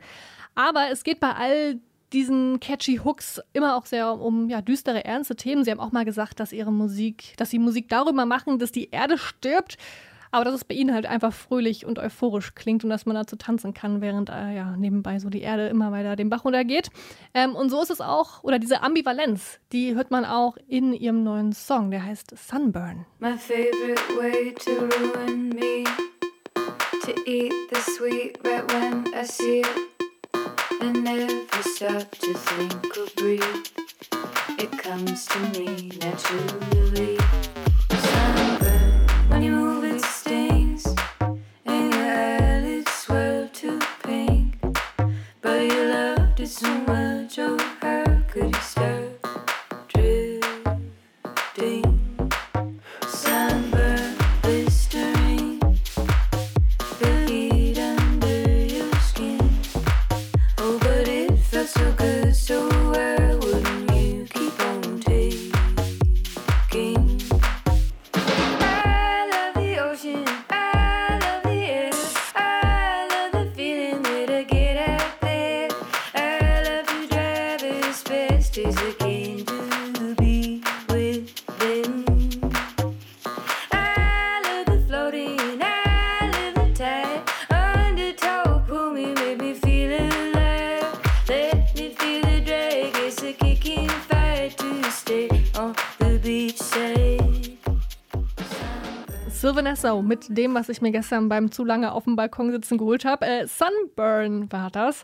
Aber 0.55 0.89
es 0.91 1.03
geht 1.03 1.19
bei 1.19 1.33
all 1.33 1.79
diesen 2.13 2.59
catchy 2.59 2.99
Hooks 3.03 3.41
immer 3.53 3.75
auch 3.75 3.85
sehr 3.85 4.19
um 4.19 4.49
ja, 4.49 4.61
düstere, 4.61 5.05
ernste 5.05 5.35
Themen. 5.35 5.63
Sie 5.63 5.71
haben 5.71 5.79
auch 5.79 5.91
mal 5.91 6.05
gesagt, 6.05 6.39
dass 6.39 6.51
ihre 6.51 6.71
Musik, 6.71 7.33
dass 7.37 7.49
sie 7.49 7.59
Musik 7.59 7.89
darüber 7.89 8.25
machen, 8.25 8.59
dass 8.59 8.71
die 8.71 8.89
Erde 8.89 9.17
stirbt. 9.17 9.77
Aber 10.33 10.45
dass 10.45 10.53
es 10.53 10.63
bei 10.63 10.75
ihnen 10.75 10.93
halt 10.93 11.05
einfach 11.05 11.33
fröhlich 11.33 11.85
und 11.85 11.99
euphorisch 11.99 12.55
klingt 12.55 12.85
und 12.85 12.89
dass 12.89 13.05
man 13.05 13.15
dazu 13.15 13.35
tanzen 13.35 13.73
kann, 13.73 13.99
während 13.99 14.29
äh, 14.29 14.55
ja, 14.55 14.77
nebenbei 14.77 15.19
so 15.19 15.29
die 15.29 15.41
Erde 15.41 15.67
immer 15.67 15.91
weiter 15.91 16.15
den 16.15 16.29
Bach 16.29 16.45
runtergeht. 16.45 16.89
Ähm, 17.33 17.53
und 17.53 17.69
so 17.69 17.81
ist 17.81 17.91
es 17.91 17.99
auch, 17.99 18.41
oder 18.41 18.57
diese 18.57 18.81
Ambivalenz, 18.81 19.59
die 19.73 19.93
hört 19.93 20.09
man 20.09 20.23
auch 20.23 20.55
in 20.67 20.93
ihrem 20.93 21.25
neuen 21.25 21.51
Song, 21.51 21.91
der 21.91 22.05
heißt 22.05 22.33
Sunburn. 22.37 23.05
My 23.19 23.37
favorite 23.37 24.01
way 24.17 24.55
to 24.55 24.71
ruin 24.71 25.49
me 25.49 25.83
To 27.05 27.11
eat 27.25 27.51
the 27.71 27.81
sweet 27.81 28.37
right 28.45 28.63
when 28.71 29.11
I 29.15 29.25
see 29.25 29.61
it 29.61 29.90
And 30.81 31.03
never 31.03 31.61
stop 31.61 32.09
to 32.09 32.33
think 32.33 32.97
or 32.97 33.05
breathe 33.15 33.67
It 34.57 34.71
comes 34.79 35.27
to 35.27 35.39
me 35.49 35.91
naturally. 35.99 37.19
Sunburn 37.91 39.07
When 39.29 39.43
you 39.43 39.51
move 39.51 39.83
it 39.83 40.01
stings. 40.01 40.83
Your 41.65 41.93
eyelids 41.93 43.05
to 43.53 43.79
pink. 44.01 44.59
But 45.41 45.61
you 45.65 45.83
loved 45.83 46.39
it 46.39 46.47
so 46.47 46.67
much 46.87 47.00
Esso 99.91 100.01
mit 100.01 100.25
dem, 100.29 100.53
was 100.53 100.69
ich 100.69 100.81
mir 100.81 100.91
gestern 100.91 101.29
beim 101.29 101.51
zu 101.51 101.63
lange 101.63 101.91
auf 101.91 102.05
dem 102.05 102.15
Balkon 102.15 102.51
sitzen 102.51 102.77
geholt 102.77 103.05
habe. 103.05 103.25
Äh, 103.25 103.47
Sunburn 103.47 104.51
war 104.51 104.71
das. 104.71 105.03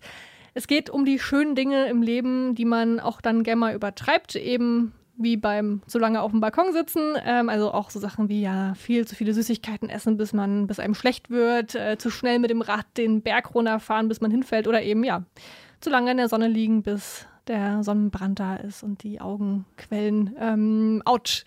Es 0.53 0.67
geht 0.67 0.89
um 0.89 1.05
die 1.05 1.19
schönen 1.19 1.55
Dinge 1.55 1.87
im 1.87 2.01
Leben, 2.01 2.55
die 2.55 2.65
man 2.65 2.99
auch 2.99 3.21
dann 3.21 3.43
gerne 3.43 3.59
mal 3.59 3.75
übertreibt, 3.75 4.35
eben 4.35 4.93
wie 5.19 5.35
beim 5.35 5.81
zu 5.87 5.99
lange 5.99 6.21
auf 6.21 6.31
dem 6.31 6.39
Balkon 6.39 6.73
sitzen. 6.73 7.15
Ähm, 7.25 7.49
also 7.49 7.71
auch 7.71 7.89
so 7.89 7.99
Sachen 7.99 8.29
wie 8.29 8.41
ja 8.41 8.73
viel 8.75 9.05
zu 9.05 9.15
viele 9.15 9.33
Süßigkeiten 9.33 9.89
essen, 9.89 10.17
bis 10.17 10.33
man, 10.33 10.67
bis 10.67 10.79
einem 10.79 10.95
schlecht 10.95 11.29
wird, 11.29 11.75
äh, 11.75 11.97
zu 11.97 12.09
schnell 12.09 12.39
mit 12.39 12.49
dem 12.49 12.61
Rad 12.61 12.85
den 12.97 13.21
Berg 13.21 13.53
runterfahren, 13.53 14.07
bis 14.07 14.21
man 14.21 14.31
hinfällt 14.31 14.67
oder 14.67 14.81
eben 14.81 15.03
ja 15.03 15.23
zu 15.81 15.89
lange 15.89 16.11
in 16.11 16.17
der 16.17 16.29
Sonne 16.29 16.47
liegen, 16.47 16.81
bis 16.81 17.27
der 17.47 17.83
Sonnenbrand 17.83 18.39
da 18.39 18.55
ist 18.55 18.83
und 18.83 19.03
die 19.03 19.21
Augen 19.21 19.65
quellen. 19.77 20.35
Ähm, 20.39 21.01
ouch. 21.05 21.43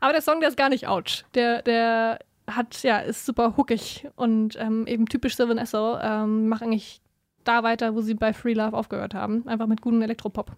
Aber 0.00 0.12
der 0.12 0.22
Song, 0.22 0.40
der 0.40 0.48
ist 0.48 0.56
gar 0.56 0.68
nicht 0.68 0.86
ouch. 0.86 1.24
Der, 1.34 1.62
der 1.62 2.18
hat, 2.56 2.82
ja, 2.82 2.98
ist 2.98 3.26
super 3.26 3.56
hookig 3.56 4.08
und 4.16 4.56
ähm, 4.58 4.86
eben 4.86 5.06
typisch 5.06 5.36
Sylvan 5.36 5.58
Esso. 5.58 5.98
Ähm, 6.00 6.48
macht 6.48 6.62
eigentlich 6.62 7.00
da 7.44 7.62
weiter, 7.62 7.94
wo 7.94 8.00
sie 8.00 8.14
bei 8.14 8.32
Free 8.32 8.54
Love 8.54 8.76
aufgehört 8.76 9.14
haben. 9.14 9.46
Einfach 9.48 9.66
mit 9.66 9.80
gutem 9.80 10.02
Elektropop. 10.02 10.52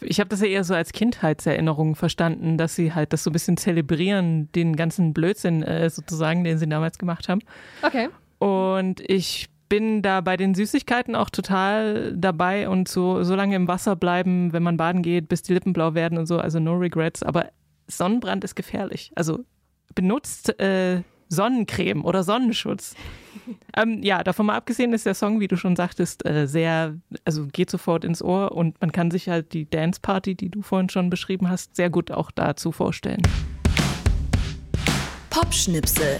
Ich 0.00 0.18
habe 0.18 0.28
das 0.28 0.40
ja 0.40 0.48
eher 0.48 0.64
so 0.64 0.74
als 0.74 0.92
Kindheitserinnerung 0.92 1.94
verstanden, 1.94 2.58
dass 2.58 2.74
sie 2.74 2.92
halt 2.92 3.12
das 3.12 3.22
so 3.22 3.30
ein 3.30 3.32
bisschen 3.32 3.56
zelebrieren, 3.56 4.50
den 4.52 4.74
ganzen 4.74 5.12
Blödsinn 5.12 5.62
äh, 5.62 5.88
sozusagen, 5.90 6.44
den 6.44 6.58
sie 6.58 6.68
damals 6.68 6.98
gemacht 6.98 7.28
haben. 7.28 7.40
Okay. 7.82 8.08
Und 8.38 9.00
ich 9.08 9.48
bin 9.68 10.02
da 10.02 10.20
bei 10.20 10.36
den 10.36 10.54
Süßigkeiten 10.54 11.14
auch 11.14 11.30
total 11.30 12.14
dabei 12.16 12.68
und 12.68 12.88
so, 12.88 13.22
so 13.22 13.34
lange 13.34 13.56
im 13.56 13.68
Wasser 13.68 13.96
bleiben, 13.96 14.52
wenn 14.52 14.62
man 14.62 14.76
baden 14.76 15.02
geht, 15.02 15.28
bis 15.28 15.42
die 15.42 15.54
Lippen 15.54 15.72
blau 15.72 15.94
werden 15.94 16.18
und 16.18 16.26
so. 16.26 16.38
Also 16.38 16.58
no 16.58 16.74
regrets. 16.74 17.22
Aber 17.22 17.50
Sonnenbrand 17.86 18.44
ist 18.44 18.54
gefährlich. 18.54 19.12
Also 19.14 19.44
benutzt 19.94 20.58
äh, 20.60 21.02
Sonnencreme 21.28 22.04
oder 22.04 22.22
Sonnenschutz. 22.22 22.94
ähm, 23.76 24.02
ja, 24.02 24.22
davon 24.22 24.46
mal 24.46 24.56
abgesehen 24.56 24.92
ist 24.92 25.06
der 25.06 25.14
Song, 25.14 25.40
wie 25.40 25.48
du 25.48 25.56
schon 25.56 25.76
sagtest, 25.76 26.26
äh, 26.26 26.46
sehr, 26.46 26.94
also 27.24 27.46
geht 27.46 27.70
sofort 27.70 28.04
ins 28.04 28.22
Ohr 28.22 28.52
und 28.52 28.80
man 28.80 28.92
kann 28.92 29.10
sich 29.10 29.28
halt 29.28 29.54
die 29.54 29.68
Dance 29.68 30.00
Party, 30.00 30.34
die 30.34 30.50
du 30.50 30.60
vorhin 30.62 30.90
schon 30.90 31.08
beschrieben 31.08 31.48
hast, 31.48 31.74
sehr 31.74 31.88
gut 31.88 32.10
auch 32.10 32.30
dazu 32.30 32.70
vorstellen. 32.70 33.22
Popschnipsel. 35.30 36.18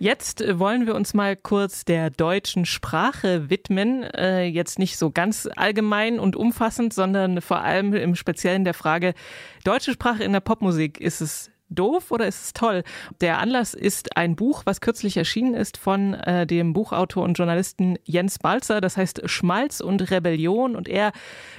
Jetzt 0.00 0.40
äh, 0.40 0.58
wollen 0.58 0.86
wir 0.86 0.96
uns 0.96 1.14
mal 1.14 1.36
kurz 1.36 1.84
der 1.84 2.10
deutschen 2.10 2.66
Sprache 2.66 3.48
widmen. 3.48 4.02
Äh, 4.02 4.46
jetzt 4.46 4.78
nicht 4.78 4.98
so 4.98 5.10
ganz 5.12 5.48
allgemein 5.54 6.18
und 6.18 6.34
umfassend, 6.34 6.92
sondern 6.92 7.40
vor 7.40 7.60
allem 7.60 7.94
im 7.94 8.16
Speziellen 8.16 8.64
der 8.64 8.74
Frage, 8.74 9.14
deutsche 9.62 9.92
Sprache 9.92 10.24
in 10.24 10.32
der 10.32 10.40
Popmusik, 10.40 11.00
ist 11.00 11.20
es 11.20 11.50
doof 11.68 12.10
oder 12.10 12.26
ist 12.26 12.44
es 12.44 12.52
toll? 12.52 12.84
Der 13.20 13.38
Anlass 13.38 13.74
ist 13.74 14.16
ein 14.16 14.36
Buch, 14.36 14.62
was 14.64 14.80
kürzlich 14.80 15.16
erschienen 15.16 15.54
ist 15.54 15.76
von 15.76 16.14
äh, 16.14 16.46
dem 16.46 16.72
Buchautor 16.72 17.24
und 17.24 17.38
Journalisten 17.38 17.98
Jens 18.04 18.38
Balzer. 18.38 18.80
Das 18.80 18.96
heißt 18.96 19.22
Schmalz 19.28 19.80
und 19.80 20.10
Rebellion. 20.10 20.76
Und 20.76 20.88
er 20.88 21.12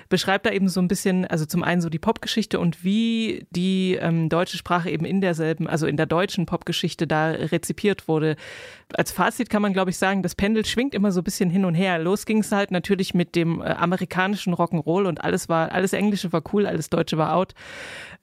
beschreibt 0.09 0.45
da 0.45 0.51
eben 0.51 0.69
so 0.69 0.79
ein 0.79 0.87
bisschen, 0.87 1.25
also 1.25 1.45
zum 1.45 1.63
einen 1.63 1.81
so 1.81 1.89
die 1.89 1.99
Popgeschichte 1.99 2.59
und 2.59 2.83
wie 2.83 3.47
die 3.49 3.95
ähm, 3.95 4.29
deutsche 4.29 4.57
Sprache 4.57 4.89
eben 4.89 5.05
in 5.05 5.21
derselben, 5.21 5.67
also 5.67 5.87
in 5.87 5.97
der 5.97 6.05
deutschen 6.05 6.45
Popgeschichte 6.45 7.07
da 7.07 7.29
rezipiert 7.29 8.07
wurde. 8.07 8.35
Als 8.93 9.11
Fazit 9.11 9.49
kann 9.49 9.61
man, 9.61 9.73
glaube 9.73 9.89
ich, 9.89 9.97
sagen, 9.97 10.21
das 10.23 10.35
Pendel 10.35 10.65
schwingt 10.65 10.93
immer 10.93 11.11
so 11.11 11.21
ein 11.21 11.23
bisschen 11.23 11.49
hin 11.49 11.65
und 11.65 11.75
her. 11.75 11.99
Los 11.99 12.25
ging 12.25 12.39
es 12.39 12.51
halt 12.51 12.71
natürlich 12.71 13.13
mit 13.13 13.35
dem 13.35 13.61
äh, 13.61 13.65
amerikanischen 13.65 14.53
Rock'n'Roll 14.53 15.05
und 15.07 15.23
alles 15.23 15.49
war, 15.49 15.71
alles 15.71 15.93
Englische 15.93 16.31
war 16.31 16.43
cool, 16.53 16.65
alles 16.67 16.89
Deutsche 16.89 17.17
war 17.17 17.35
out. 17.35 17.53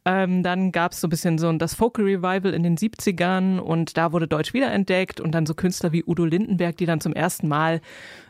Ähm, 0.04 0.42
dann 0.42 0.72
gab 0.72 0.92
es 0.92 1.00
so 1.00 1.06
ein 1.06 1.10
bisschen 1.10 1.38
so 1.38 1.52
das 1.52 1.71
Folk-Revival 1.74 2.54
in 2.54 2.62
den 2.62 2.76
70ern 2.76 3.58
und 3.58 3.96
da 3.96 4.12
wurde 4.12 4.28
Deutsch 4.28 4.54
wiederentdeckt 4.54 5.20
und 5.20 5.32
dann 5.32 5.46
so 5.46 5.54
Künstler 5.54 5.92
wie 5.92 6.04
Udo 6.06 6.24
Lindenberg, 6.24 6.76
die 6.76 6.86
dann 6.86 7.00
zum 7.00 7.12
ersten 7.12 7.48
Mal 7.48 7.80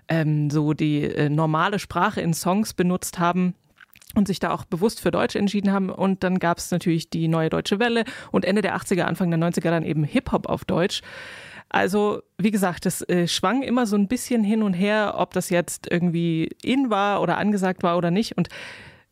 ähm, 0.08 0.50
so 0.50 0.72
die 0.72 1.04
äh, 1.04 1.28
normale 1.28 1.78
Sprache 1.78 2.20
in 2.20 2.34
Songs 2.34 2.74
benutzt 2.74 3.18
haben 3.18 3.54
und 4.14 4.26
sich 4.26 4.38
da 4.38 4.50
auch 4.50 4.64
bewusst 4.64 5.00
für 5.00 5.10
Deutsch 5.10 5.36
entschieden 5.36 5.72
haben. 5.72 5.90
Und 5.90 6.22
dann 6.22 6.38
gab 6.38 6.58
es 6.58 6.70
natürlich 6.70 7.10
die 7.10 7.28
neue 7.28 7.50
deutsche 7.50 7.78
Welle 7.78 8.04
und 8.30 8.44
Ende 8.44 8.62
der 8.62 8.76
80er, 8.76 9.02
Anfang 9.02 9.30
der 9.30 9.40
90er 9.40 9.70
dann 9.70 9.84
eben 9.84 10.04
Hip-Hop 10.04 10.48
auf 10.48 10.64
Deutsch. 10.64 11.02
Also, 11.68 12.22
wie 12.36 12.50
gesagt, 12.50 12.84
das 12.84 13.00
äh, 13.08 13.26
schwang 13.26 13.62
immer 13.62 13.86
so 13.86 13.96
ein 13.96 14.06
bisschen 14.06 14.44
hin 14.44 14.62
und 14.62 14.74
her, 14.74 15.14
ob 15.16 15.32
das 15.32 15.48
jetzt 15.48 15.90
irgendwie 15.90 16.50
in 16.62 16.90
war 16.90 17.22
oder 17.22 17.38
angesagt 17.38 17.82
war 17.82 17.96
oder 17.96 18.10
nicht. 18.10 18.36
Und 18.36 18.50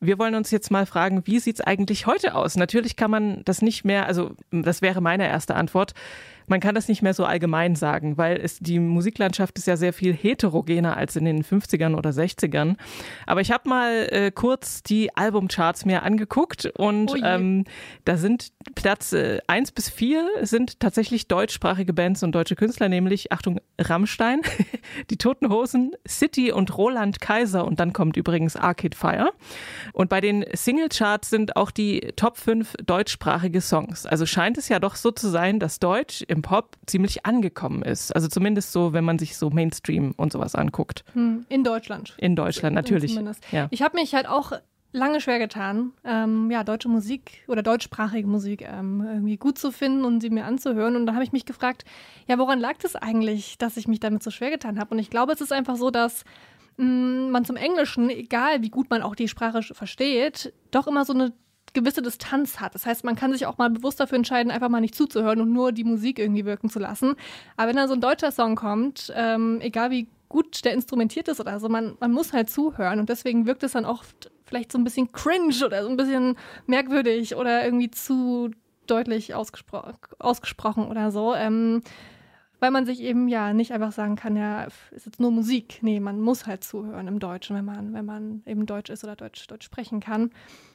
wir 0.00 0.18
wollen 0.18 0.34
uns 0.34 0.50
jetzt 0.50 0.70
mal 0.70 0.86
fragen, 0.86 1.26
wie 1.26 1.38
sieht's 1.38 1.60
eigentlich 1.60 2.06
heute 2.06 2.34
aus? 2.34 2.56
Natürlich 2.56 2.96
kann 2.96 3.10
man 3.10 3.42
das 3.44 3.62
nicht 3.62 3.84
mehr, 3.84 4.06
also 4.06 4.32
das 4.50 4.82
wäre 4.82 5.00
meine 5.00 5.28
erste 5.28 5.54
Antwort. 5.54 5.92
Man 6.50 6.58
kann 6.58 6.74
das 6.74 6.88
nicht 6.88 7.00
mehr 7.00 7.14
so 7.14 7.24
allgemein 7.24 7.76
sagen, 7.76 8.18
weil 8.18 8.36
es, 8.36 8.58
die 8.58 8.80
Musiklandschaft 8.80 9.56
ist 9.56 9.68
ja 9.68 9.76
sehr 9.76 9.92
viel 9.92 10.12
heterogener 10.12 10.96
als 10.96 11.14
in 11.14 11.24
den 11.24 11.44
50ern 11.44 11.94
oder 11.94 12.10
60ern. 12.10 12.74
Aber 13.24 13.40
ich 13.40 13.52
habe 13.52 13.68
mal 13.68 14.08
äh, 14.10 14.32
kurz 14.32 14.82
die 14.82 15.16
Albumcharts 15.16 15.84
mir 15.84 16.02
angeguckt 16.02 16.66
und 16.76 17.12
Oh 17.12 17.16
ähm, 17.24 17.64
da 18.04 18.16
sind 18.16 18.48
Platz 18.74 19.12
äh, 19.12 19.38
1 19.46 19.70
bis 19.70 19.88
4 19.90 20.26
sind 20.42 20.80
tatsächlich 20.80 21.28
deutschsprachige 21.28 21.92
Bands 21.92 22.24
und 22.24 22.32
deutsche 22.32 22.56
Künstler, 22.56 22.88
nämlich, 22.88 23.30
Achtung, 23.30 23.60
Rammstein, 23.78 24.40
die 25.10 25.18
Toten 25.18 25.50
Hosen, 25.50 25.92
City 26.06 26.50
und 26.50 26.76
Roland 26.76 27.20
Kaiser 27.20 27.64
und 27.64 27.78
dann 27.78 27.92
kommt 27.92 28.16
übrigens 28.16 28.56
Arcade 28.56 28.96
Fire. 28.96 29.30
Und 29.92 30.10
bei 30.10 30.20
den 30.20 30.44
Singlecharts 30.52 31.30
sind 31.30 31.54
auch 31.54 31.70
die 31.70 32.00
Top 32.16 32.38
5 32.38 32.74
deutschsprachige 32.84 33.60
Songs. 33.60 34.04
Also 34.04 34.26
scheint 34.26 34.58
es 34.58 34.68
ja 34.68 34.80
doch 34.80 34.96
so 34.96 35.12
zu 35.12 35.28
sein, 35.28 35.60
dass 35.60 35.78
Deutsch 35.78 36.24
im 36.26 36.39
Pop 36.42 36.76
ziemlich 36.86 37.26
angekommen 37.26 37.82
ist. 37.82 38.14
Also 38.14 38.28
zumindest 38.28 38.72
so, 38.72 38.92
wenn 38.92 39.04
man 39.04 39.18
sich 39.18 39.36
so 39.36 39.50
Mainstream 39.50 40.12
und 40.16 40.32
sowas 40.32 40.54
anguckt. 40.54 41.04
Hm, 41.12 41.46
in 41.48 41.64
Deutschland. 41.64 42.14
In 42.18 42.36
Deutschland 42.36 42.74
natürlich. 42.74 43.18
Ja. 43.52 43.68
Ich 43.70 43.82
habe 43.82 43.96
mich 43.98 44.14
halt 44.14 44.28
auch 44.28 44.52
lange 44.92 45.20
schwer 45.20 45.38
getan, 45.38 45.92
ähm, 46.04 46.50
ja, 46.50 46.64
deutsche 46.64 46.88
Musik 46.88 47.44
oder 47.46 47.62
deutschsprachige 47.62 48.26
Musik 48.26 48.62
ähm, 48.62 49.06
irgendwie 49.06 49.36
gut 49.36 49.58
zu 49.58 49.70
finden 49.70 50.04
und 50.04 50.20
sie 50.20 50.30
mir 50.30 50.44
anzuhören. 50.44 50.96
Und 50.96 51.06
da 51.06 51.14
habe 51.14 51.24
ich 51.24 51.32
mich 51.32 51.44
gefragt, 51.44 51.84
ja, 52.26 52.38
woran 52.38 52.58
lag 52.58 52.76
das 52.78 52.96
eigentlich, 52.96 53.56
dass 53.58 53.76
ich 53.76 53.86
mich 53.86 54.00
damit 54.00 54.22
so 54.22 54.30
schwer 54.30 54.50
getan 54.50 54.78
habe? 54.80 54.92
Und 54.92 54.98
ich 54.98 55.10
glaube, 55.10 55.32
es 55.32 55.40
ist 55.40 55.52
einfach 55.52 55.76
so, 55.76 55.90
dass 55.90 56.24
mh, 56.76 57.30
man 57.30 57.44
zum 57.44 57.56
Englischen, 57.56 58.10
egal 58.10 58.62
wie 58.62 58.70
gut 58.70 58.90
man 58.90 59.02
auch 59.02 59.14
die 59.14 59.28
Sprache 59.28 59.62
versteht, 59.62 60.52
doch 60.70 60.86
immer 60.88 61.04
so 61.04 61.12
eine 61.12 61.32
gewisse 61.72 62.02
Distanz 62.02 62.60
hat. 62.60 62.74
Das 62.74 62.86
heißt, 62.86 63.04
man 63.04 63.16
kann 63.16 63.32
sich 63.32 63.46
auch 63.46 63.58
mal 63.58 63.70
bewusst 63.70 64.00
dafür 64.00 64.16
entscheiden, 64.16 64.50
einfach 64.50 64.68
mal 64.68 64.80
nicht 64.80 64.94
zuzuhören 64.94 65.40
und 65.40 65.52
nur 65.52 65.72
die 65.72 65.84
Musik 65.84 66.18
irgendwie 66.18 66.44
wirken 66.44 66.70
zu 66.70 66.78
lassen. 66.78 67.14
Aber 67.56 67.68
wenn 67.68 67.76
dann 67.76 67.88
so 67.88 67.94
ein 67.94 68.00
deutscher 68.00 68.32
Song 68.32 68.56
kommt, 68.56 69.12
ähm, 69.14 69.60
egal 69.60 69.90
wie 69.90 70.08
gut 70.28 70.64
der 70.64 70.74
instrumentiert 70.74 71.28
ist 71.28 71.40
oder 71.40 71.58
so, 71.60 71.68
man, 71.68 71.96
man 72.00 72.12
muss 72.12 72.32
halt 72.32 72.50
zuhören 72.50 73.00
und 73.00 73.08
deswegen 73.08 73.46
wirkt 73.46 73.62
es 73.62 73.72
dann 73.72 73.84
oft 73.84 74.30
vielleicht 74.44 74.72
so 74.72 74.78
ein 74.78 74.84
bisschen 74.84 75.12
cringe 75.12 75.64
oder 75.64 75.82
so 75.82 75.88
ein 75.88 75.96
bisschen 75.96 76.36
merkwürdig 76.66 77.36
oder 77.36 77.64
irgendwie 77.64 77.90
zu 77.90 78.50
deutlich 78.86 79.34
ausgespro 79.34 79.82
ausgesprochen 80.18 80.88
oder 80.88 81.10
so. 81.10 81.34
Ähm, 81.34 81.82
weil 82.60 82.70
man 82.70 82.84
sich 82.84 83.00
eben 83.00 83.26
ja 83.26 83.52
nicht 83.54 83.72
einfach 83.72 83.90
sagen 83.90 84.16
kann, 84.16 84.36
ja, 84.36 84.64
ist 84.90 85.06
jetzt 85.06 85.18
nur 85.18 85.30
Musik. 85.30 85.78
Nee, 85.80 85.98
man 85.98 86.20
muss 86.20 86.46
halt 86.46 86.62
zuhören 86.62 87.08
im 87.08 87.18
Deutschen, 87.18 87.56
wenn 87.56 87.64
man, 87.64 87.94
wenn 87.94 88.04
man 88.04 88.42
eben 88.46 88.66
Deutsch 88.66 88.90
ist 88.90 89.02
oder 89.02 89.16
Deutsch, 89.16 89.46
Deutsch 89.46 89.64
sprechen 89.64 90.00
kann. 90.00 90.30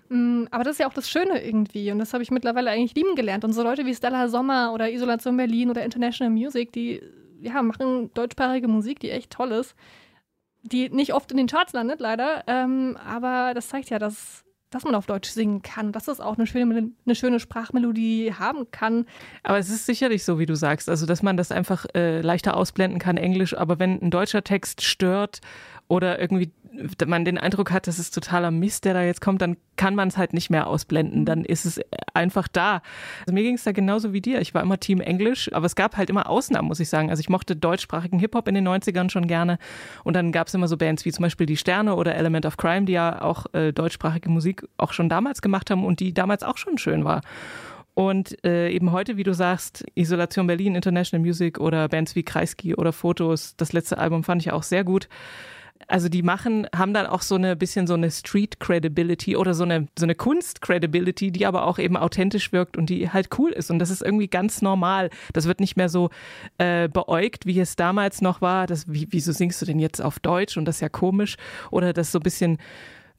Mm, 0.09 0.45
Aber 0.51 0.63
das 0.63 0.73
ist 0.73 0.79
ja 0.79 0.87
auch 0.87 0.93
das 0.93 1.09
Schöne 1.09 1.43
irgendwie 1.43 1.91
und 1.91 1.99
das 1.99 2.13
habe 2.13 2.23
ich 2.23 2.31
mittlerweile 2.31 2.69
eigentlich 2.69 2.95
lieben 2.95 3.15
gelernt. 3.15 3.43
Und 3.43 3.53
so 3.53 3.63
Leute 3.63 3.85
wie 3.85 3.95
Stella 3.95 4.27
Sommer 4.27 4.73
oder 4.73 4.91
Isolation 4.91 5.37
Berlin 5.37 5.69
oder 5.69 5.83
International 5.83 6.31
Music, 6.31 6.71
die 6.73 7.01
ja, 7.41 7.61
machen 7.61 8.11
deutschsprachige 8.13 8.67
Musik, 8.67 8.99
die 8.99 9.11
echt 9.11 9.31
toll 9.31 9.51
ist, 9.51 9.75
die 10.63 10.89
nicht 10.89 11.13
oft 11.13 11.31
in 11.31 11.37
den 11.37 11.47
Charts 11.47 11.73
landet, 11.73 11.99
leider. 11.99 12.43
Ähm, 12.47 12.97
aber 13.05 13.53
das 13.53 13.67
zeigt 13.67 13.89
ja, 13.89 13.99
dass, 13.99 14.43
dass 14.71 14.83
man 14.83 14.95
auf 14.95 15.05
Deutsch 15.05 15.29
singen 15.29 15.61
kann, 15.61 15.91
dass 15.91 16.07
es 16.07 16.19
auch 16.19 16.37
eine 16.37 16.47
schöne, 16.47 16.91
eine 17.05 17.15
schöne 17.15 17.39
Sprachmelodie 17.39 18.33
haben 18.37 18.71
kann. 18.71 19.05
Aber 19.43 19.57
es 19.57 19.69
ist 19.69 19.85
sicherlich 19.85 20.23
so, 20.23 20.39
wie 20.39 20.45
du 20.45 20.55
sagst, 20.55 20.89
also 20.89 21.05
dass 21.05 21.21
man 21.23 21.37
das 21.37 21.51
einfach 21.51 21.85
äh, 21.95 22.21
leichter 22.21 22.57
ausblenden 22.57 22.99
kann, 22.99 23.17
Englisch, 23.17 23.55
aber 23.55 23.79
wenn 23.79 24.01
ein 24.01 24.11
deutscher 24.11 24.43
Text 24.43 24.81
stört 24.81 25.41
oder 25.87 26.19
irgendwie 26.19 26.51
man 27.07 27.25
den 27.25 27.37
Eindruck 27.37 27.71
hat, 27.71 27.87
das 27.87 27.99
ist 27.99 28.13
totaler 28.13 28.51
Mist, 28.51 28.85
der 28.85 28.93
da 28.93 29.03
jetzt 29.03 29.21
kommt, 29.21 29.41
dann 29.41 29.57
kann 29.75 29.95
man 29.95 30.07
es 30.07 30.17
halt 30.17 30.33
nicht 30.33 30.49
mehr 30.49 30.67
ausblenden. 30.67 31.25
Dann 31.25 31.43
ist 31.45 31.65
es 31.65 31.79
einfach 32.13 32.47
da. 32.47 32.81
Also 33.21 33.33
mir 33.33 33.43
ging 33.43 33.55
es 33.55 33.63
da 33.63 33.71
genauso 33.71 34.13
wie 34.13 34.21
dir. 34.21 34.41
Ich 34.41 34.53
war 34.53 34.61
immer 34.61 34.79
Team 34.79 35.01
Englisch, 35.01 35.51
aber 35.53 35.65
es 35.65 35.75
gab 35.75 35.97
halt 35.97 36.09
immer 36.09 36.29
Ausnahmen, 36.29 36.67
muss 36.67 36.79
ich 36.79 36.89
sagen. 36.89 37.09
Also 37.09 37.19
ich 37.19 37.29
mochte 37.29 37.55
deutschsprachigen 37.55 38.19
Hip-Hop 38.19 38.47
in 38.47 38.55
den 38.55 38.67
90ern 38.67 39.09
schon 39.09 39.27
gerne. 39.27 39.57
Und 40.03 40.15
dann 40.15 40.31
gab 40.31 40.47
es 40.47 40.53
immer 40.53 40.67
so 40.67 40.77
Bands 40.77 41.05
wie 41.05 41.11
zum 41.11 41.23
Beispiel 41.23 41.45
Die 41.45 41.57
Sterne 41.57 41.95
oder 41.95 42.15
Element 42.15 42.45
of 42.45 42.57
Crime, 42.57 42.85
die 42.85 42.93
ja 42.93 43.21
auch 43.21 43.45
äh, 43.53 43.71
deutschsprachige 43.71 44.29
Musik 44.29 44.67
auch 44.77 44.93
schon 44.93 45.09
damals 45.09 45.41
gemacht 45.41 45.69
haben 45.71 45.85
und 45.85 45.99
die 45.99 46.13
damals 46.13 46.43
auch 46.43 46.57
schon 46.57 46.77
schön 46.77 47.03
war. 47.03 47.21
Und 47.95 48.43
äh, 48.45 48.69
eben 48.71 48.91
heute, 48.91 49.15
wie 49.15 49.23
du 49.23 49.33
sagst, 49.33 49.85
Isolation 49.95 50.47
Berlin, 50.47 50.75
International 50.75 51.25
Music 51.25 51.59
oder 51.59 51.87
Bands 51.87 52.13
wie 52.15 52.23
Kreisky 52.23 52.75
oder 52.75 52.91
Fotos, 52.91 53.55
das 53.55 53.71
letzte 53.71 53.97
Album 53.97 54.23
fand 54.25 54.41
ich 54.41 54.51
auch 54.51 54.63
sehr 54.63 54.83
gut. 54.83 55.07
Also 55.87 56.09
die 56.09 56.23
machen, 56.23 56.67
haben 56.75 56.93
dann 56.93 57.05
auch 57.05 57.21
so 57.21 57.35
eine 57.35 57.55
bisschen 57.55 57.85
so 57.85 57.93
eine 57.93 58.09
Street 58.09 58.59
Credibility 58.59 59.35
oder 59.35 59.53
so 59.53 59.63
eine, 59.63 59.87
so 59.97 60.05
eine 60.05 60.15
Kunst 60.15 60.61
Credibility, 60.61 61.31
die 61.31 61.45
aber 61.45 61.65
auch 61.65 61.77
eben 61.77 61.95
authentisch 61.95 62.51
wirkt 62.51 62.75
und 62.75 62.89
die 62.89 63.11
halt 63.11 63.29
cool 63.37 63.51
ist. 63.51 63.69
Und 63.69 63.79
das 63.79 63.91
ist 63.91 64.01
irgendwie 64.01 64.27
ganz 64.27 64.61
normal. 64.61 65.09
Das 65.33 65.45
wird 65.45 65.59
nicht 65.59 65.77
mehr 65.77 65.89
so 65.89 66.09
äh, 66.57 66.89
beäugt, 66.89 67.45
wie 67.45 67.59
es 67.59 67.75
damals 67.75 68.21
noch 68.21 68.41
war. 68.41 68.65
Das, 68.65 68.91
wie, 68.91 69.07
wieso 69.11 69.31
singst 69.31 69.61
du 69.61 69.65
denn 69.65 69.79
jetzt 69.79 70.01
auf 70.01 70.19
Deutsch? 70.19 70.57
Und 70.57 70.65
das 70.65 70.77
ist 70.77 70.81
ja 70.81 70.89
komisch. 70.89 71.35
Oder 71.69 71.93
das 71.93 72.11
so 72.11 72.19
ein 72.19 72.23
bisschen 72.23 72.57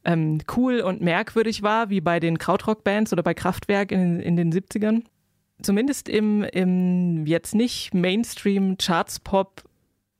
ähm, 0.05 0.39
cool 0.57 0.81
und 0.81 1.01
merkwürdig 1.01 1.63
war, 1.63 1.91
wie 1.91 2.01
bei 2.01 2.21
den 2.21 2.39
Krautrock-Bands 2.39 3.13
oder 3.13 3.23
bei 3.23 3.35
Kraftwerk 3.35 3.93
in, 3.93 4.21
in 4.21 4.37
den 4.37 4.53
70ern. 4.53 5.03
Zumindest 5.63 6.09
im, 6.09 6.43
im 6.43 7.27
jetzt 7.27 7.55
nicht 7.55 7.95
Mainstream 7.95 8.77
Charts 8.79 9.21
Pop 9.21 9.65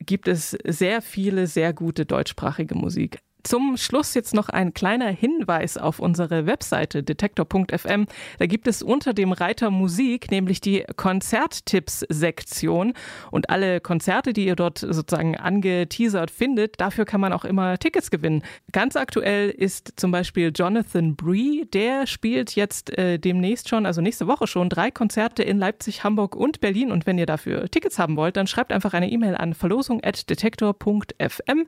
gibt 0.07 0.29
es 0.29 0.53
sehr 0.65 1.03
viele 1.03 1.47
sehr 1.47 1.73
gute 1.73 2.07
deutschsprachige 2.07 2.75
Musik. 2.75 3.19
Zum 3.47 3.77
Schluss 3.77 4.15
jetzt 4.15 4.35
noch 4.35 4.49
ein 4.49 4.75
kleiner 4.75 5.07
Hinweis 5.07 5.79
auf 5.79 6.01
unsere 6.01 6.47
Webseite 6.47 7.05
detektor.fm. 7.05 8.07
Da 8.41 8.47
gibt 8.47 8.67
es 8.67 8.83
unter 8.83 9.15
dem 9.15 9.31
Reiter 9.31 9.71
Musik 9.71 10.33
nämlich 10.33 10.61
die 10.61 10.83
Konzerttipps-Sektion 10.97 12.95
und 13.31 13.49
alle 13.49 13.81
Konzerte, 13.81 14.33
die 14.33 14.47
ihr 14.47 14.57
dort 14.57 14.79
sozusagen 14.79 15.37
angeteasert 15.37 16.33
findet, 16.33 16.81
dafür 16.81 17.05
kann 17.05 17.21
man 17.21 17.33
auch 17.33 17.45
immer 17.45 17.79
Tickets 17.79 18.11
gewinnen. 18.11 18.43
Ganz 18.73 18.97
aktuell 18.97 19.51
ist 19.51 19.93
zum 19.95 20.11
Beispiel 20.11 20.51
Jonathan 20.53 21.15
Bree, 21.15 21.67
der 21.67 22.09
spielt 22.09 22.57
jetzt 22.57 22.99
äh, 22.99 23.21
demnächst 23.21 23.69
schon, 23.69 23.87
also 23.87 24.01
nächste 24.01 24.27
Woche 24.27 24.49
schon, 24.49 24.71
drei 24.71 24.91
Konzerte 24.91 25.45
in 25.45 25.59
Leipzig, 25.59 26.03
Hamburg 26.03 26.35
und 26.35 26.61
Berlin. 26.61 26.91
Und 26.91 27.07
wenn 27.07 27.17
ihr 27.17 27.27
dafür 27.27 27.71
Tickets 27.71 28.01
haben 28.01 28.17
wollt, 28.17 28.37
dann 28.37 28.49
schreibt 28.49 28.73
einfach 28.73 28.93
eine 28.93 29.09
E-Mail 29.09 29.37
an 29.37 29.55
verlosung.detektor.fm. 29.55 31.67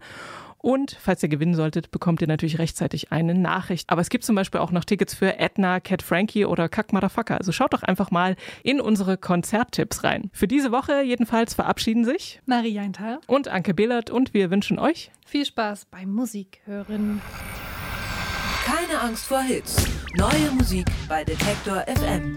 Und 0.58 0.96
falls 1.00 1.22
ihr 1.22 1.28
gewinnen 1.28 1.54
solltet, 1.54 1.90
bekommt 1.90 2.20
ihr 2.20 2.26
natürlich 2.28 2.58
rechtzeitig 2.58 3.12
eine 3.12 3.34
Nachricht. 3.34 3.90
Aber 3.90 4.00
es 4.00 4.08
gibt 4.10 4.24
zum 4.24 4.34
Beispiel 4.34 4.60
auch 4.60 4.72
noch 4.72 4.84
Tickets 4.84 5.14
für 5.14 5.38
Edna, 5.38 5.80
Cat 5.80 6.02
Frankie 6.02 6.44
oder 6.44 6.68
Kack 6.68 6.92
Motherfucker. 6.92 7.38
Also 7.38 7.52
schaut 7.52 7.72
doch 7.72 7.82
einfach 7.82 8.10
mal 8.10 8.36
in 8.62 8.80
unsere 8.80 9.16
Konzerttipps 9.16 10.04
rein. 10.04 10.30
Für 10.32 10.48
diese 10.48 10.72
Woche 10.72 11.02
jedenfalls 11.02 11.54
verabschieden 11.54 12.04
sich 12.04 12.40
Marie 12.46 12.78
Eintal. 12.78 13.20
und 13.26 13.48
Anke 13.48 13.74
Behlert 13.74 14.10
und 14.10 14.34
wir 14.34 14.50
wünschen 14.50 14.78
euch 14.78 15.10
Viel 15.26 15.44
Spaß 15.44 15.86
beim 15.86 16.10
Musik 16.10 16.60
hören. 16.64 17.20
Keine 18.64 19.00
Angst 19.00 19.26
vor 19.26 19.40
Hits. 19.40 19.86
Neue 20.16 20.50
Musik 20.52 20.86
bei 21.08 21.24
Detektor 21.24 21.84
FM. 21.86 22.34